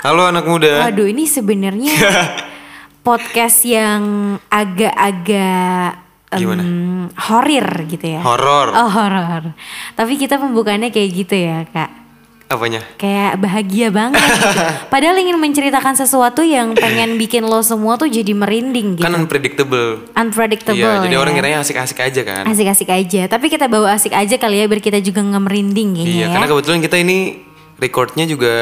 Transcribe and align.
Halo 0.00 0.24
anak 0.24 0.48
muda. 0.48 0.88
Waduh, 0.88 1.12
ini 1.12 1.28
sebenarnya 1.28 1.92
podcast 3.06 3.68
yang 3.68 4.00
agak-agak 4.48 6.00
Gimana? 6.32 6.64
horir 7.28 7.68
gitu 7.84 8.16
ya. 8.16 8.24
Horor. 8.24 8.72
Oh, 8.72 8.88
horor. 8.88 9.52
Tapi 9.92 10.16
kita 10.16 10.40
pembukaannya 10.40 10.88
kayak 10.88 11.10
gitu 11.12 11.36
ya, 11.36 11.68
Kak. 11.68 11.90
Apanya? 12.48 12.80
Kayak 12.96 13.44
bahagia 13.44 13.92
banget 13.92 14.24
gitu. 14.24 14.58
Padahal 14.96 15.20
ingin 15.20 15.36
menceritakan 15.36 15.94
sesuatu 15.94 16.40
yang 16.42 16.72
pengen 16.74 17.20
bikin 17.20 17.44
lo 17.44 17.60
semua 17.60 18.00
tuh 18.00 18.08
jadi 18.08 18.32
merinding 18.32 18.96
gitu. 18.96 19.04
Kan 19.04 19.14
unpredictable. 19.14 20.00
Unpredictable 20.16 20.80
Iya, 20.80 21.04
jadi 21.04 21.14
ya. 21.14 21.20
orang 21.20 21.34
kiranya 21.36 21.58
asik-asik 21.60 22.00
aja 22.00 22.24
kan. 22.24 22.48
Asik-asik 22.48 22.88
aja. 22.88 23.28
Tapi 23.28 23.52
kita 23.52 23.68
bawa 23.68 23.94
asik 23.94 24.16
aja 24.16 24.34
kali 24.34 24.58
ya 24.58 24.66
biar 24.66 24.80
kita 24.80 24.98
juga 24.98 25.20
nggak 25.20 25.44
merinding 25.44 25.88
kayaknya 25.94 26.10
Iya, 26.10 26.24
ya. 26.24 26.32
karena 26.32 26.46
kebetulan 26.48 26.80
kita 26.80 26.96
ini 26.98 27.18
recordnya 27.76 28.24
juga 28.26 28.54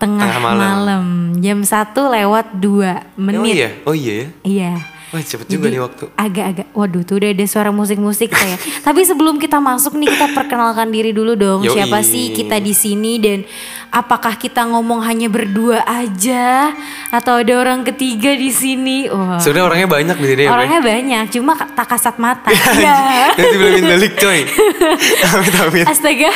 Tengah, 0.00 0.24
tengah 0.24 0.40
malam. 0.40 0.64
malam. 0.64 1.04
Jam 1.44 1.60
1 1.60 1.92
lewat 1.92 2.46
2 2.56 3.20
menit. 3.20 3.36
Oh 3.36 3.44
iya, 3.44 3.68
oh 3.84 3.94
iya 3.94 4.12
ya. 4.16 4.26
Iya. 4.42 4.72
Wah 5.10 5.18
cepet 5.26 5.50
juga 5.50 5.66
Jadi, 5.66 5.74
nih 5.74 5.82
waktu. 5.82 6.04
Agak-agak, 6.14 6.66
waduh 6.70 7.02
tuh 7.02 7.18
udah 7.18 7.34
ada 7.34 7.44
suara 7.50 7.74
musik-musik 7.74 8.30
saya. 8.30 8.54
Tapi 8.86 9.02
sebelum 9.02 9.42
kita 9.42 9.58
masuk 9.58 9.98
nih 9.98 10.06
kita 10.06 10.30
perkenalkan 10.38 10.86
diri 10.94 11.10
dulu 11.10 11.34
dong. 11.34 11.66
Yoi. 11.66 11.74
Siapa 11.74 11.98
sih 12.06 12.30
kita 12.30 12.62
di 12.62 12.70
sini 12.70 13.18
dan 13.18 13.42
apakah 13.90 14.38
kita 14.38 14.62
ngomong 14.70 15.02
hanya 15.02 15.26
berdua 15.26 15.82
aja 15.82 16.70
atau 17.10 17.42
ada 17.42 17.52
orang 17.58 17.82
ketiga 17.82 18.32
di 18.32 18.50
sini? 18.54 19.10
Wah. 19.10 19.42
Sebenarnya 19.42 19.66
orangnya 19.66 19.88
banyak 19.90 20.16
di 20.22 20.26
sini 20.30 20.42
ya. 20.46 20.50
Orangnya 20.54 20.80
banyak, 20.80 21.24
cuma 21.34 21.52
tak 21.58 21.86
kasat 21.90 22.16
mata. 22.22 22.50
ya. 22.78 23.34
Nanti 23.34 23.56
belum 23.58 23.74
indalik 23.82 24.14
coy. 24.16 24.46
amit 25.34 25.54
amit. 25.58 25.86
Astaga. 25.90 26.30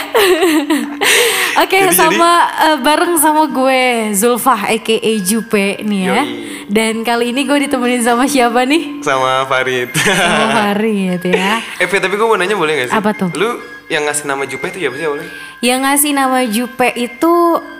Oke, 1.62 1.78
Jadi- 1.86 1.94
sama 1.96 2.30
eh, 2.70 2.76
bareng 2.82 3.14
sama 3.18 3.46
gue 3.46 4.10
Zulfah 4.12 4.68
aka 4.68 4.96
Jupe 5.22 5.78
nih 5.80 6.00
ya. 6.10 6.20
Yoi. 6.20 6.26
Dan 6.64 7.04
kali 7.04 7.30
ini 7.30 7.44
gue 7.44 7.68
ditemenin 7.68 8.02
sama 8.02 8.24
siapa 8.26 8.64
nih? 8.64 9.04
Sama 9.04 9.44
Farid. 9.46 9.92
Sama 9.94 10.46
Farid 10.50 11.20
ya. 11.28 11.60
eh 11.78 11.86
tapi 11.86 12.14
gue 12.16 12.26
mau 12.26 12.40
nanya 12.40 12.56
boleh 12.56 12.72
gak 12.84 12.88
sih? 12.90 12.96
Apa 12.96 13.10
tuh? 13.12 13.30
Lu 13.36 13.73
yang 13.94 14.04
ngasih 14.04 14.24
nama 14.24 14.42
Jupe 14.44 14.66
itu 14.68 14.78
siapa 14.80 14.94
sih 14.94 15.06
awalnya? 15.06 15.28
Yang 15.60 15.80
ngasih 15.80 16.10
nama 16.12 16.38
Jupe 16.44 16.88
itu 16.92 17.34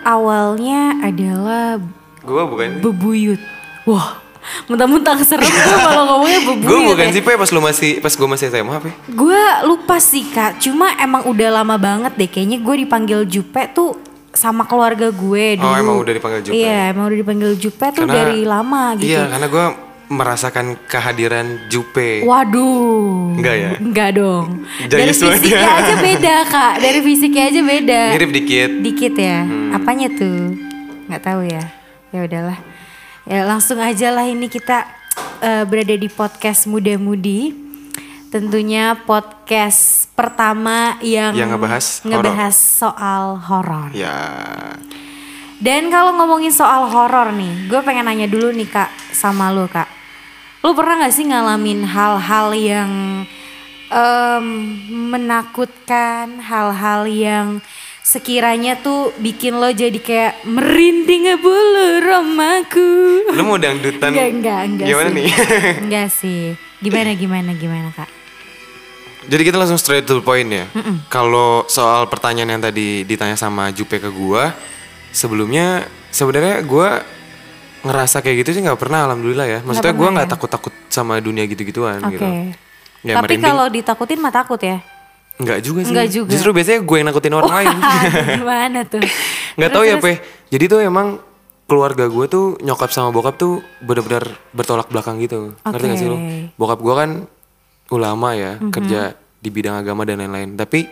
awalnya 0.05 0.83
adalah 1.01 1.83
Gue 2.21 2.43
bukan. 2.43 2.81
Bebuyut. 2.81 3.41
Wah, 3.84 4.17
mentang-mentang 4.65 5.21
serem 5.21 5.45
gue 5.45 5.53
malah 5.84 6.05
ngomongnya 6.06 6.41
Bebuyut. 6.47 6.65
Gue 6.65 6.81
bukan 6.87 7.06
ya. 7.06 7.12
sih 7.12 7.21
Pe 7.21 7.34
pas 7.34 7.51
lu 7.51 7.61
masih 7.61 7.91
pas 7.98 8.11
gue 8.11 8.29
masih 8.31 8.47
SMA 8.48 8.77
Pe. 8.79 8.91
Gue 9.11 9.41
lupa 9.62 9.97
sih 9.98 10.25
kak, 10.27 10.56
cuma 10.59 10.95
emang 10.97 11.27
udah 11.27 11.53
lama 11.53 11.77
banget 11.77 12.12
deh 12.15 12.27
kayaknya 12.27 12.59
gue 12.59 12.75
dipanggil 12.81 13.21
Jupe 13.25 13.61
tuh 13.71 13.99
sama 14.33 14.65
keluarga 14.65 15.09
gue 15.09 15.45
dulu. 15.55 15.62
Oh, 15.65 15.77
emang 15.77 15.97
udah 15.97 16.11
dipanggil 16.11 16.41
Jupe? 16.43 16.56
Iya, 16.56 16.91
emang 16.91 17.06
udah 17.06 17.19
dipanggil 17.19 17.51
Jupe 17.55 17.87
tuh 17.89 18.03
Karena- 18.03 18.15
dari 18.25 18.43
lama 18.43 18.83
gitu. 18.97 19.06
Iya, 19.06 19.23
karena 19.28 19.47
gue 19.47 19.65
merasakan 20.15 20.79
kehadiran 20.87 21.67
Jupe. 21.67 22.23
Waduh. 22.23 23.34
Enggak 23.37 23.57
ya? 23.59 23.70
Enggak 23.83 24.11
dong. 24.15 24.65
Dari 24.87 25.11
fisiknya 25.11 25.61
ya. 25.61 25.79
aja 25.83 25.95
beda 25.98 26.34
kak. 26.47 26.75
Dari 26.79 27.01
fisiknya 27.03 27.45
aja 27.51 27.61
beda. 27.61 28.03
Mirip 28.15 28.31
dikit. 28.31 28.71
Dikit 28.81 29.15
ya. 29.19 29.43
Hmm. 29.43 29.75
Apanya 29.75 30.09
tuh? 30.15 30.55
Nggak 31.11 31.23
tahu 31.23 31.41
ya. 31.45 31.65
Ya 32.15 32.21
udahlah. 32.25 32.59
Ya 33.27 33.41
langsung 33.43 33.83
aja 33.83 34.15
lah 34.15 34.25
ini 34.31 34.47
kita 34.47 34.87
eh, 35.43 35.65
berada 35.67 35.95
di 35.98 36.09
podcast 36.09 36.71
muda-mudi. 36.71 37.53
Tentunya 38.31 38.99
podcast 39.06 40.11
pertama 40.19 40.99
yang 40.99 41.39
Yang 41.39 41.55
ngebahas 41.55 41.87
ngebahas 42.03 42.56
soal 42.59 43.39
horor. 43.39 43.95
Ya. 43.95 44.19
Dan 45.62 45.87
kalau 45.89 46.19
ngomongin 46.19 46.51
soal 46.51 46.91
horor 46.91 47.31
nih, 47.31 47.71
gue 47.71 47.81
pengen 47.87 48.11
nanya 48.11 48.27
dulu 48.27 48.51
nih 48.51 48.67
kak 48.67 48.91
sama 49.15 49.55
lo 49.55 49.71
kak. 49.71 49.94
Lo 50.65 50.73
pernah 50.73 51.05
gak 51.05 51.12
sih 51.12 51.29
ngalamin 51.29 51.84
hal-hal 51.84 52.56
yang 52.56 52.91
em, 53.93 54.47
menakutkan, 55.12 56.41
hal-hal 56.41 57.05
yang 57.05 57.61
sekiranya 58.00 58.81
tuh 58.81 59.12
bikin 59.21 59.61
lo 59.61 59.69
jadi 59.69 60.00
kayak 60.00 60.49
merinding 60.49 61.37
bulu 61.37 62.00
romaku. 62.00 62.93
Lu 63.37 63.44
mau 63.44 63.61
dangdutan? 63.61 64.09
Enggak, 64.09 64.28
enggak, 64.33 64.61
enggak 64.65 64.88
Gimana 64.88 65.09
sih. 65.12 65.16
nih? 65.21 65.28
enggak 65.84 66.09
sih. 66.09 66.43
Gimana, 66.81 67.11
gimana, 67.12 67.50
gimana 67.53 67.88
kak? 67.93 68.09
Jadi 69.28 69.43
kita 69.44 69.61
langsung 69.61 69.77
straight 69.77 70.09
to 70.09 70.17
the 70.17 70.25
point 70.25 70.49
ya. 70.49 70.65
Kalau 71.12 71.69
soal 71.69 72.09
pertanyaan 72.09 72.56
yang 72.56 72.65
tadi 72.65 73.05
ditanya 73.05 73.37
sama 73.37 73.69
Jupe 73.69 74.00
ke 74.00 74.09
gua, 74.09 74.56
sebelumnya 75.12 75.84
sebenarnya 76.09 76.65
gua 76.65 77.05
ngerasa 77.84 78.25
kayak 78.25 78.37
gitu 78.43 78.50
sih 78.56 78.62
nggak 78.65 78.81
pernah 78.81 79.05
alhamdulillah 79.06 79.47
ya. 79.47 79.59
Maksudnya 79.61 79.93
pernah 79.93 80.12
nggak 80.21 80.28
ya? 80.28 80.33
takut-takut 80.33 80.75
sama 80.89 81.21
dunia 81.21 81.45
gitu-gituan 81.45 82.00
Oke. 82.00 82.17
gitu. 82.17 82.27
Ya 83.05 83.21
Tapi 83.21 83.37
kalau 83.37 83.69
ditakutin 83.69 84.19
mah 84.19 84.33
takut 84.33 84.59
ya? 84.59 84.81
nggak 85.34 85.61
juga 85.67 85.81
sih. 85.83 85.93
Nggak 85.93 86.09
juga. 86.15 86.31
Justru 86.31 86.50
biasanya 86.55 86.81
gue 86.87 86.97
yang 86.97 87.09
nakutin 87.11 87.34
orang 87.34 87.53
lain. 87.53 87.77
gimana 88.41 88.81
tuh? 88.87 89.03
nggak 89.59 89.71
tahu 89.71 89.84
ya. 89.84 89.97
Pe. 89.99 90.23
Jadi 90.49 90.65
tuh 90.71 90.81
emang 90.81 91.19
keluarga 91.65 92.06
gue 92.06 92.27
tuh 92.28 92.47
nyokap 92.62 92.93
sama 92.93 93.11
bokap 93.11 93.34
tuh 93.41 93.65
bener-bener 93.83 94.39
bertolak 94.55 94.89
belakang 94.89 95.19
gitu. 95.19 95.59
Ngerti 95.67 95.84
gak 95.91 95.99
sih 95.99 96.09
lo? 96.09 96.19
Bokap 96.55 96.78
gue 96.81 96.94
kan 96.94 97.11
ulama 97.91 98.33
ya, 98.37 98.62
kerja 98.73 99.19
di 99.43 99.49
bidang 99.53 99.77
agama 99.83 100.06
dan 100.06 100.23
lain-lain. 100.23 100.55
Tapi 100.55 100.87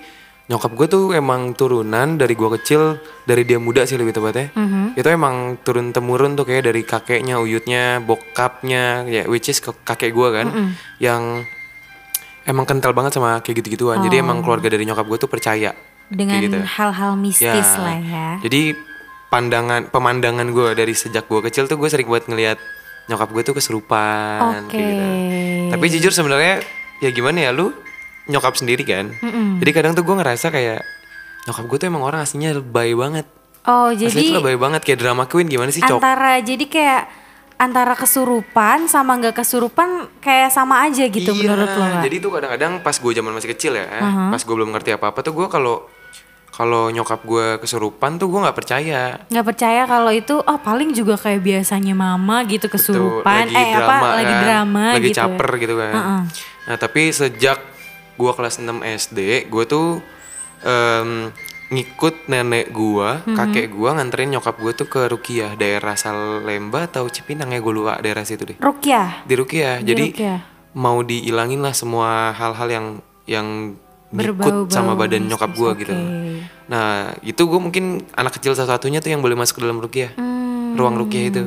nyokap 0.52 0.76
gue 0.76 0.84
tuh 0.84 1.04
emang 1.16 1.56
turunan 1.56 2.20
dari 2.20 2.36
gue 2.36 2.50
kecil, 2.60 3.00
dari 3.24 3.48
dia 3.48 3.56
muda 3.56 3.88
sih 3.88 3.96
lebih 3.96 4.12
tepatnya. 4.12 4.52
Mhm. 4.52 5.00
Itu 5.00 5.08
emang 5.08 5.56
turun 5.64 5.96
temurun 5.96 6.36
tuh 6.36 6.44
kayak 6.44 6.68
dari 6.68 6.84
kakeknya, 6.84 7.40
uyutnya, 7.40 8.04
bokapnya, 8.04 9.08
ya 9.08 9.24
which 9.32 9.48
is 9.48 9.64
ke- 9.64 9.72
kakek 9.80 10.12
gue 10.12 10.28
kan, 10.28 10.46
Mhm. 10.52 10.70
yang 11.00 11.22
emang 12.44 12.68
kental 12.68 12.92
banget 12.92 13.16
sama 13.16 13.40
kayak 13.40 13.64
gitu-gituan. 13.64 14.04
Jadi 14.04 14.20
emang 14.20 14.44
keluarga 14.44 14.68
dari 14.68 14.84
nyokap 14.84 15.08
gue 15.08 15.18
tuh 15.24 15.30
percaya. 15.32 15.72
Oh. 15.72 15.90
Dengan 16.12 16.44
gitu. 16.44 16.60
hal-hal 16.60 17.16
mistis 17.16 17.69
lah 17.80 17.96
ya. 17.96 18.36
Jadi 18.44 18.76
pandangan 19.32 19.88
pemandangan 19.88 20.44
gue 20.52 20.76
dari 20.76 20.92
sejak 20.92 21.24
gue 21.24 21.40
kecil 21.48 21.64
tuh 21.64 21.80
gue 21.80 21.88
sering 21.88 22.04
buat 22.04 22.28
ngelihat 22.28 22.60
nyokap 23.08 23.32
gue 23.32 23.42
tuh 23.48 23.54
kesurupan 23.56 24.69
Oke. 24.69 24.76
kayak 24.76 24.84
gitu. 24.84 25.06
Tapi 25.72 25.84
jujur 25.88 26.12
sebenarnya 26.12 26.60
ya 27.00 27.08
gimana 27.08 27.48
ya 27.48 27.50
lu 27.56 27.72
nyokap 28.26 28.54
sendiri 28.54 28.82
kan. 28.82 29.10
Jadi 29.58 29.70
kadang 29.70 29.92
tuh 29.92 30.04
gue 30.04 30.14
ngerasa 30.14 30.50
kayak 30.50 30.80
nyokap 31.46 31.64
gue 31.66 31.78
tuh 31.78 31.86
emang 31.90 32.02
orang 32.02 32.22
aslinya 32.22 32.54
lebay 32.54 32.94
banget. 32.94 33.26
Oh 33.62 33.90
Aslinya 33.90 34.10
jadi 34.10 34.22
tuh 34.26 34.36
lebay 34.42 34.56
banget 34.58 34.80
kayak 34.82 34.98
drama 34.98 35.24
queen 35.26 35.46
gimana 35.46 35.70
sih 35.70 35.82
cok? 35.82 36.02
antara 36.02 36.42
jadi 36.42 36.64
kayak 36.66 37.02
antara 37.62 37.94
kesurupan 37.94 38.90
sama 38.90 39.14
nggak 39.22 39.38
kesurupan 39.38 40.10
kayak 40.18 40.50
sama 40.50 40.82
aja 40.82 41.06
gitu 41.06 41.30
Iya, 41.30 41.46
menurut 41.46 41.70
lo? 41.70 41.86
Jadi 42.02 42.16
tuh 42.18 42.30
kadang-kadang 42.34 42.82
pas 42.82 42.98
gue 42.98 43.12
zaman 43.14 43.30
masih 43.30 43.54
kecil 43.54 43.78
ya, 43.78 43.86
pas 44.34 44.42
gue 44.42 44.50
belum 44.50 44.74
ngerti 44.74 44.98
apa-apa 44.98 45.22
tuh 45.22 45.30
gue 45.30 45.46
kalau 45.46 45.86
kalau 46.52 46.90
nyokap 46.92 47.22
gue 47.24 47.56
kesurupan 47.62 48.18
tuh 48.18 48.28
gue 48.28 48.40
nggak 48.42 48.56
percaya. 48.58 49.24
nggak 49.30 49.46
percaya 49.46 49.86
kalau 49.88 50.12
itu 50.12 50.36
oh 50.36 50.58
paling 50.60 50.92
juga 50.92 51.16
kayak 51.16 51.40
biasanya 51.40 51.94
mama 51.96 52.44
gitu 52.44 52.66
kesurupan 52.68 53.48
lagi 53.48 53.56
eh 53.56 53.72
apa 53.72 53.78
drama 53.78 54.08
lagi 54.12 54.34
kan, 54.34 54.42
drama 54.44 54.84
lagi 54.92 55.06
gitu 55.08 55.16
ya. 55.16 55.20
caper 55.24 55.50
gitu 55.56 55.74
kan. 55.80 55.92
Nah 56.68 56.76
tapi 56.76 57.02
sejak 57.08 57.58
gua 58.22 58.32
kelas 58.32 58.56
6 58.56 58.70
SD, 58.86 59.18
gua 59.48 59.66
tuh 59.66 59.98
em, 60.60 61.34
ngikut 61.68 62.28
nenek 62.28 62.70
gua, 62.70 63.18
Mm-hmm. 63.18 63.34
kakek 63.34 63.66
gua 63.68 63.96
nganterin 63.96 64.30
nyokap 64.30 64.56
gua 64.56 64.70
tuh 64.70 64.86
ke 64.86 65.08
Rukiah 65.08 65.56
daerah 65.56 65.96
Salemba 65.96 66.86
atau 66.86 67.08
Cipinang 67.08 67.48
ya 67.48 67.58
gue 67.58 67.72
lupa 67.72 67.98
daerah 67.98 68.22
situ 68.22 68.44
deh. 68.44 68.56
Rukyah 68.56 69.24
Di 69.24 69.34
Rukiah. 69.34 69.80
Di 69.80 69.90
Jadi 69.90 70.04
Ruqyah. 70.12 70.38
mau 70.74 71.00
dihilangin 71.00 71.58
lah 71.58 71.72
semua 71.72 72.08
hal-hal 72.30 72.68
yang 72.70 72.86
yang 73.24 73.46
ngikut 74.10 74.68
sama 74.68 74.92
badan 74.94 75.24
nyokap 75.24 75.50
gua 75.52 75.72
gitu. 75.74 75.90
oke. 75.90 76.44
Nah 76.64 76.86
itu 77.22 77.42
gue 77.42 77.56
mungkin 77.58 77.84
anak 78.12 78.36
kecil 78.36 78.52
satu-satunya 78.52 79.00
tuh 79.00 79.08
yang 79.08 79.20
boleh 79.20 79.34
masuk 79.34 79.56
ke 79.56 79.62
dalam 79.62 79.76
Rukiah, 79.78 80.12
Hmm, 80.14 80.76
ruang 80.76 80.94
Rukiah 80.94 81.25
itu, 81.26 81.42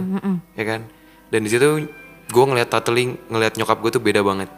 ya 0.54 0.64
kan. 0.64 0.82
Dan 1.30 1.40
di 1.42 1.50
situ 1.50 1.86
gue 2.26 2.44
ngeliat 2.44 2.68
totally 2.68 3.14
ngeliat 3.28 3.54
nyokap 3.56 3.78
gue 3.80 3.92
tuh 3.92 4.02
beda 4.02 4.20
banget. 4.20 4.50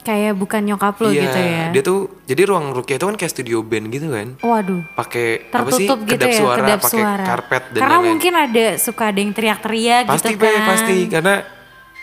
Kayak 0.00 0.32
bukan 0.32 0.64
nyokap 0.64 0.96
lo 0.96 1.08
Iya, 1.08 1.22
gitu 1.22 1.38
ya 1.38 1.64
dia 1.70 1.82
tuh 1.82 1.98
jadi 2.24 2.42
ruang 2.44 2.72
Rukiah 2.72 2.96
itu 2.96 3.04
kan 3.04 3.16
kayak 3.16 3.30
studio 3.30 3.60
band 3.60 3.86
gitu 3.88 4.08
kan. 4.08 4.28
waduh 4.40 4.80
Pakai 4.92 5.46
apa 5.46 5.70
sih? 5.70 5.84
gitu 5.84 5.94
kedap 6.06 6.26
ya 6.26 6.36
suara, 6.36 6.58
kedap 6.58 6.78
pakai 6.80 6.94
suara 6.96 7.24
karpet 7.26 7.62
dan 7.68 7.78
karena 7.78 7.88
lain-lain. 7.94 8.10
mungkin 8.10 8.32
ada 8.34 8.66
suka 8.76 9.02
ada 9.06 9.18
yang 9.18 9.32
teriak-teriak 9.32 10.04
pasti 10.06 10.28
gitu 10.30 10.42
kan 10.42 10.62
pasti 10.66 10.96
karena 11.06 11.34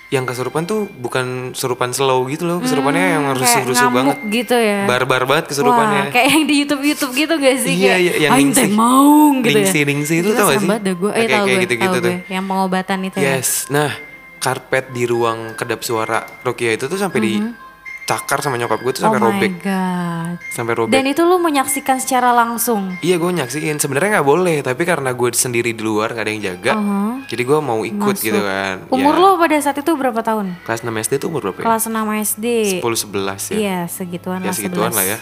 yang 0.08 0.24
kesurupan 0.24 0.64
tuh 0.64 0.88
bukan 0.94 1.52
kesurupan 1.52 1.92
slow 1.92 2.24
gitu 2.28 2.48
loh, 2.48 2.64
kesurupannya 2.64 3.06
yang 3.12 3.24
Hmm, 3.26 3.36
kayak 3.36 3.44
rusuh-rusuh 3.44 3.90
banget. 3.92 4.16
gitu 4.32 4.56
ya 4.56 4.88
Barbar 4.88 5.28
banget 5.28 5.52
kesurupannya. 5.52 6.02
Wah, 6.02 6.14
kayak 6.16 6.28
yang 6.32 6.44
di 6.48 6.56
YouTube 6.58 6.84
YouTube 6.86 7.12
gitu 7.14 7.34
gak 7.36 7.58
sih? 7.60 7.76
Iya, 7.76 7.96
iya, 7.98 8.14
yang 8.24 8.40
ningsih. 8.40 8.72
maung 8.72 9.44
gitu 9.44 9.60
Ningsih, 9.60 9.82
ya. 9.82 9.86
ningsih 9.86 10.18
itu 10.18 10.30
tau 10.32 10.48
gak 10.48 10.64
sih? 10.64 10.70
dah 10.70 10.94
gue. 10.96 11.12
Eh, 11.12 11.16
Kayak- 11.18 11.28
kayak 11.28 11.44
gue, 11.44 11.60
gitu-gitu 11.60 11.92
tahu 11.94 12.06
tuh. 12.06 12.16
Yang 12.26 12.46
pengobatan 12.48 13.00
itu 13.04 13.18
ya. 13.18 13.36
Yes, 13.36 13.50
nah 13.68 13.92
karpet 14.38 14.86
di 14.90 15.04
ruang 15.04 15.40
kedap 15.52 15.82
suara 15.82 16.24
Rukiah 16.40 16.74
itu 16.74 16.86
tuh 16.86 16.96
sampai 16.96 17.20
di 17.20 17.34
Mhm. 17.36 17.67
Dicakar 18.08 18.40
sama 18.40 18.56
nyokap 18.56 18.80
gue 18.80 18.94
tuh 18.94 19.04
sampai 19.04 19.20
oh 19.20 19.28
robek 19.28 19.52
my 19.52 19.60
god. 19.60 20.36
sampai 20.48 20.74
robek 20.74 20.96
Dan 20.96 21.04
itu 21.06 21.22
lu 21.22 21.36
menyaksikan 21.38 22.00
secara 22.00 22.32
langsung. 22.32 22.96
Iya 23.00 23.16
gue 23.18 23.32
nyaksiin 23.34 23.76
sebenarnya 23.76 24.16
nggak 24.16 24.24
boleh 24.26 24.58
tapi 24.62 24.82
karena 24.82 25.12
gue 25.12 25.28
sendiri 25.30 25.70
di 25.70 25.84
luar 25.84 26.12
nggak 26.12 26.24
ada 26.24 26.32
yang 26.32 26.44
jaga 26.46 26.72
Uh-huh. 26.74 27.20
jadi 27.26 27.44
gue 27.44 27.60
mau 27.60 27.80
ikut 27.82 28.16
gitu 28.16 28.40
kan 28.40 28.88
Umur 28.88 29.12
Ya, 29.12 29.20
lu 29.20 29.30
pada 29.38 29.56
saat 29.58 29.76
itu 29.76 29.92
berapa 29.92 30.22
tahun? 30.22 30.56
kelas 30.62 30.82
6 30.82 31.04
SD 31.04 31.14
tuh 31.18 31.28
umur 31.28 31.42
berapa 31.44 31.60
ya? 31.60 31.66
Kelas 31.66 31.84
6 31.86 32.00
SD. 32.24 32.46
10 32.80 32.80
11 32.80 33.52
ya 33.52 33.58
Iya, 33.58 33.80
segituan 33.88 34.40
ya 34.40 34.46
lah 34.46 34.56
segituan 34.56 34.92
11. 34.92 34.96
lah 34.96 35.06
ya 35.06 35.18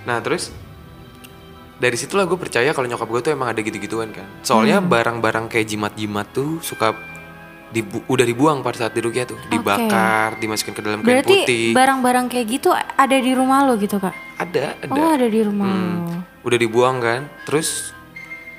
nah 0.00 0.16
terus 0.18 0.54
dari 1.76 1.96
situlah 1.96 2.24
gue 2.24 2.36
percaya 2.36 2.70
kalau 2.70 2.86
nyokap 2.86 3.08
gue 3.08 3.20
tuh 3.22 3.32
emang 3.32 3.48
ada 3.48 3.58
gitu-gituan 3.58 4.12
kan 4.12 4.28
soalnya 4.40 4.78
Hmm. 4.78 4.86
barang-barang 4.86 5.48
kayak 5.48 5.66
jimat-jimat 5.66 6.30
tuh 6.30 6.60
suka 6.60 6.94
dibu- 7.70 8.02
udah 8.04 8.22
dibuang 8.22 8.58
pada 8.60 8.76
saat 8.80 8.92
di 8.92 9.00
rukyah 9.00 9.24
tuh 9.24 9.38
dibakar 9.46 10.34
dimasukin 10.36 10.70
ke 10.70 10.80
dalam 10.80 10.98
kain 10.98 11.08
Berarti 11.16 11.36
putih 11.40 11.64
barang-barang 11.70 12.26
kayak 12.26 12.46
gitu 12.50 12.68
ada 12.72 13.16
di 13.16 13.30
rumah 13.30 13.62
lo 13.62 13.74
gitu, 13.74 13.96
Kak? 13.96 14.14
ada 14.36 14.74
ada 14.76 14.90
Oh, 14.90 15.10
ada 15.10 15.26
di 15.26 15.40
rumah 15.40 15.66
Hmm. 15.66 15.94
lo. 16.00 16.18
udah 16.42 16.58
dibuang 16.58 16.96
kan 16.98 17.20
terus 17.44 17.94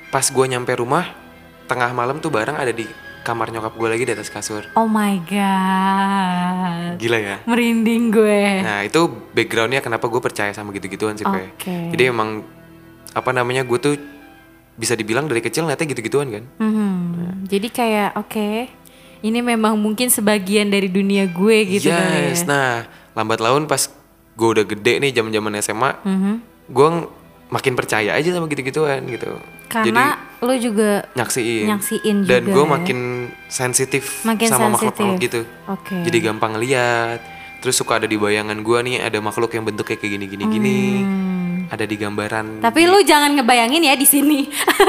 pas 0.08 0.24
gue 0.24 0.44
nyampe 0.46 0.72
rumah 0.74 1.12
tengah 1.64 1.90
malam 1.90 2.18
tuh 2.18 2.28
barang 2.28 2.54
ada 2.54 2.70
di 2.70 2.84
kamar 3.22 3.48
nyokap 3.48 3.72
gue 3.72 3.88
lagi 3.88 4.04
di 4.04 4.12
atas 4.12 4.28
kasur 4.28 4.66
Oh 4.72 4.84
my 4.84 5.14
god. 5.22 6.92
gila 6.96 7.18
ya 7.18 7.36
Merinding 7.44 8.10
gue. 8.10 8.42
nah 8.60 8.80
itu 8.80 9.00
backgroundnya 9.30 9.78
kenapa 9.78 10.06
gue 10.06 10.20
percaya 10.20 10.50
sama 10.50 10.70
gitu-gituan 10.70 11.14
sih 11.14 11.24
Pe. 11.24 11.52
Oke. 11.52 11.76
jadi 11.90 12.08
emang 12.08 12.42
apa 13.10 13.30
namanya 13.30 13.62
gue 13.62 13.78
tuh 13.78 13.94
bisa 14.72 14.94
dibilang 14.94 15.26
dari 15.26 15.38
kecil 15.38 15.62
ngeliatnya 15.62 15.86
gitu-gituan 15.86 16.28
kan 16.30 16.44
Mhm. 16.58 16.90
Jadi 17.44 17.68
kayak 17.68 18.16
oke, 18.16 18.48
ini 19.22 19.38
memang 19.40 19.74
mungkin 19.74 20.06
sebagian 20.08 20.66
dari 20.66 20.86
dunia 20.86 21.24
gue 21.24 21.56
gitu 21.70 21.88
kali 21.88 21.96
ya. 22.12 22.28
yes 22.28 22.42
nah 22.42 22.84
lambat 23.12 23.38
laun 23.38 23.64
pas 23.64 23.86
gue 24.32 24.48
udah 24.50 24.64
gede 24.64 24.98
nih 24.98 25.12
zaman 25.12 25.30
zaman 25.30 25.52
SMA 25.58 25.90
Mhm. 26.02 26.34
gue 26.68 26.88
makin 27.48 27.72
percaya 27.72 28.12
aja 28.12 28.28
sama 28.28 28.46
gitu-gituan 28.46 29.04
gitu 29.06 29.36
Karena 29.68 30.14
lo 30.38 30.52
juga 30.54 31.04
jadi 31.06 31.16
nyaksiin 31.16 31.64
nyaksiin 31.66 32.16
dan 32.24 32.42
juga 32.42 32.52
gue 32.52 32.62
ya. 32.62 32.70
makin 32.70 32.98
sensitif 33.46 34.20
Makin 34.22 34.46
sama 34.46 34.68
makhluk-makhluk 34.68 35.16
gitu 35.18 35.40
Oke. 35.66 35.96
jadi 36.02 36.18
gampang 36.22 36.56
lihat 36.56 37.20
terus 37.58 37.74
suka 37.74 37.96
ada 37.96 38.04
di 38.04 38.16
bayangan 38.16 38.58
gue 38.58 38.78
nih 38.82 38.96
ada 39.00 39.18
makhluk 39.18 39.48
yang 39.50 39.62
bentuknya 39.62 39.96
kayak 39.96 40.12
gini 40.12 40.26
gini 40.26 40.44
gini 40.46 40.76
Hmm. 40.98 41.41
Ada 41.70 41.84
di 41.84 41.96
gambaran 42.00 42.64
Tapi 42.64 42.80
lu 42.88 42.98
jangan 43.04 43.36
ngebayangin 43.36 43.82
ya 43.84 43.94
di 43.94 44.06
sini. 44.08 44.40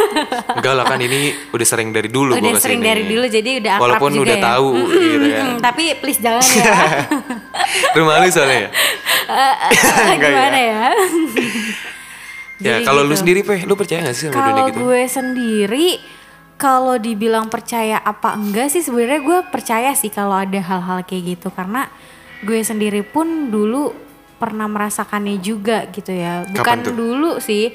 enggak 0.58 0.74
lah 0.74 0.86
kan 0.88 1.00
ini 1.02 1.34
udah 1.52 1.68
sering 1.68 1.92
dari 1.92 2.10
dulu 2.10 2.34
udah 2.38 2.42
gua 2.42 2.62
sering 2.62 2.80
ke 2.80 2.86
sini. 2.86 2.92
dari 2.94 3.04
dulu 3.06 3.25
jadi 3.28 3.50
udah 3.60 3.72
akrab 3.78 3.84
walaupun 3.84 4.12
juga 4.14 4.24
udah 4.25 4.38
ya. 4.38 4.44
tahu 4.44 4.70
gitu 4.88 5.28
kan 5.28 5.48
tapi 5.70 5.84
please 6.00 6.20
jangan 6.22 6.44
ya. 6.44 6.74
rumah 7.98 8.16
lu 8.24 8.28
soalnya 8.31 8.58
ya 8.58 8.70
Enggak 10.14 10.30
Gimana 10.30 10.60
ya? 10.60 10.84
ya 12.60 12.74
Jadi 12.80 12.86
kalau 12.88 13.02
lu 13.04 13.14
gitu. 13.16 13.22
sendiri 13.25 13.40
pe 13.44 13.56
lu 13.66 13.74
percaya 13.75 14.00
gak 14.08 14.16
sih 14.16 14.25
sama 14.30 14.36
dunia 14.40 14.52
Kalau 14.54 14.68
gitu 14.70 14.80
gue 14.88 15.02
sendiri 15.08 15.88
kalau 16.54 16.96
dibilang 16.96 17.52
percaya 17.52 18.00
apa 18.00 18.40
enggak 18.40 18.72
sih 18.72 18.80
sebenarnya 18.86 19.20
gue 19.20 19.40
percaya 19.52 19.92
sih 19.98 20.08
kalau 20.14 20.38
ada 20.38 20.60
hal-hal 20.64 21.04
kayak 21.04 21.36
gitu 21.36 21.52
karena 21.52 21.90
gue 22.46 22.60
sendiri 22.64 23.02
pun 23.04 23.52
dulu 23.52 23.92
pernah 24.44 24.68
merasakannya 24.68 25.40
juga 25.40 25.88
gitu 25.95 26.12
ya. 26.12 26.44
Bukan 26.51 26.84
dulu 26.92 27.40
sih. 27.40 27.72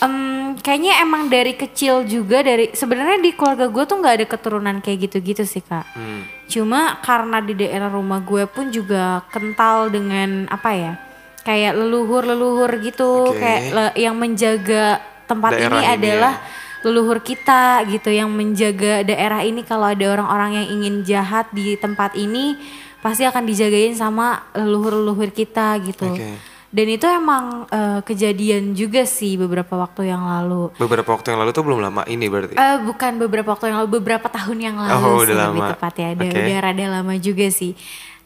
Em, 0.00 0.56
kayaknya 0.60 1.00
emang 1.00 1.32
dari 1.32 1.56
kecil 1.56 2.04
juga 2.04 2.44
dari 2.44 2.72
sebenarnya 2.72 3.20
di 3.20 3.32
keluarga 3.32 3.68
gue 3.68 3.84
tuh 3.88 3.96
nggak 4.00 4.14
ada 4.20 4.26
keturunan 4.28 4.76
kayak 4.80 5.08
gitu-gitu 5.08 5.44
sih 5.44 5.64
kak. 5.64 5.84
Hmm. 5.96 6.24
Cuma 6.48 7.00
karena 7.00 7.40
di 7.40 7.56
daerah 7.56 7.88
rumah 7.88 8.20
gue 8.20 8.44
pun 8.48 8.68
juga 8.72 9.24
kental 9.32 9.92
dengan 9.92 10.48
apa 10.48 10.70
ya? 10.72 10.92
Kayak 11.40 11.80
leluhur-leluhur 11.80 12.68
gitu, 12.84 13.32
Oke. 13.32 13.40
kayak 13.40 13.62
le- 13.72 13.96
yang 13.96 14.16
menjaga 14.20 15.00
tempat 15.24 15.56
Daerah 15.56 15.80
ini 15.80 15.80
ini 15.80 15.94
adalah 15.96 16.34
leluhur 16.80 17.20
kita 17.20 17.84
gitu 17.92 18.08
yang 18.08 18.32
menjaga 18.32 19.04
daerah 19.04 19.44
ini 19.44 19.60
kalau 19.62 19.92
ada 19.92 20.04
orang-orang 20.16 20.64
yang 20.64 20.66
ingin 20.80 20.94
jahat 21.04 21.46
di 21.52 21.76
tempat 21.76 22.16
ini 22.16 22.56
pasti 23.00 23.24
akan 23.24 23.42
dijagain 23.42 23.92
sama 23.92 24.46
leluhur-leluhur 24.52 25.28
kita 25.30 25.76
gitu. 25.80 26.06
Oke. 26.06 26.36
Dan 26.70 26.86
itu 26.86 27.02
emang 27.02 27.66
eh, 27.66 27.98
kejadian 28.00 28.72
juga 28.72 29.02
sih 29.02 29.34
beberapa 29.34 29.74
waktu 29.74 30.06
yang 30.06 30.22
lalu. 30.22 30.70
beberapa 30.76 31.10
waktu 31.10 31.34
yang 31.34 31.42
lalu 31.42 31.50
tuh 31.50 31.66
belum 31.66 31.82
lama 31.82 32.06
ini 32.06 32.26
berarti 32.26 32.54
Eh 32.54 32.76
bukan 32.80 33.18
beberapa 33.18 33.50
waktu 33.50 33.68
yang 33.68 33.82
lalu, 33.82 33.98
beberapa 33.98 34.30
tahun 34.30 34.58
yang 34.60 34.76
lalu 34.78 34.94
Oh, 34.94 35.18
sih 35.18 35.34
udah 35.34 35.50
lebih 35.50 35.60
lama. 35.60 35.72
tepat 35.74 35.94
ya. 35.96 36.08
Udah, 36.14 36.28
Oke. 36.30 36.38
udah 36.38 36.58
rada 36.62 36.86
lama 36.88 37.14
juga 37.18 37.46
sih. 37.50 37.74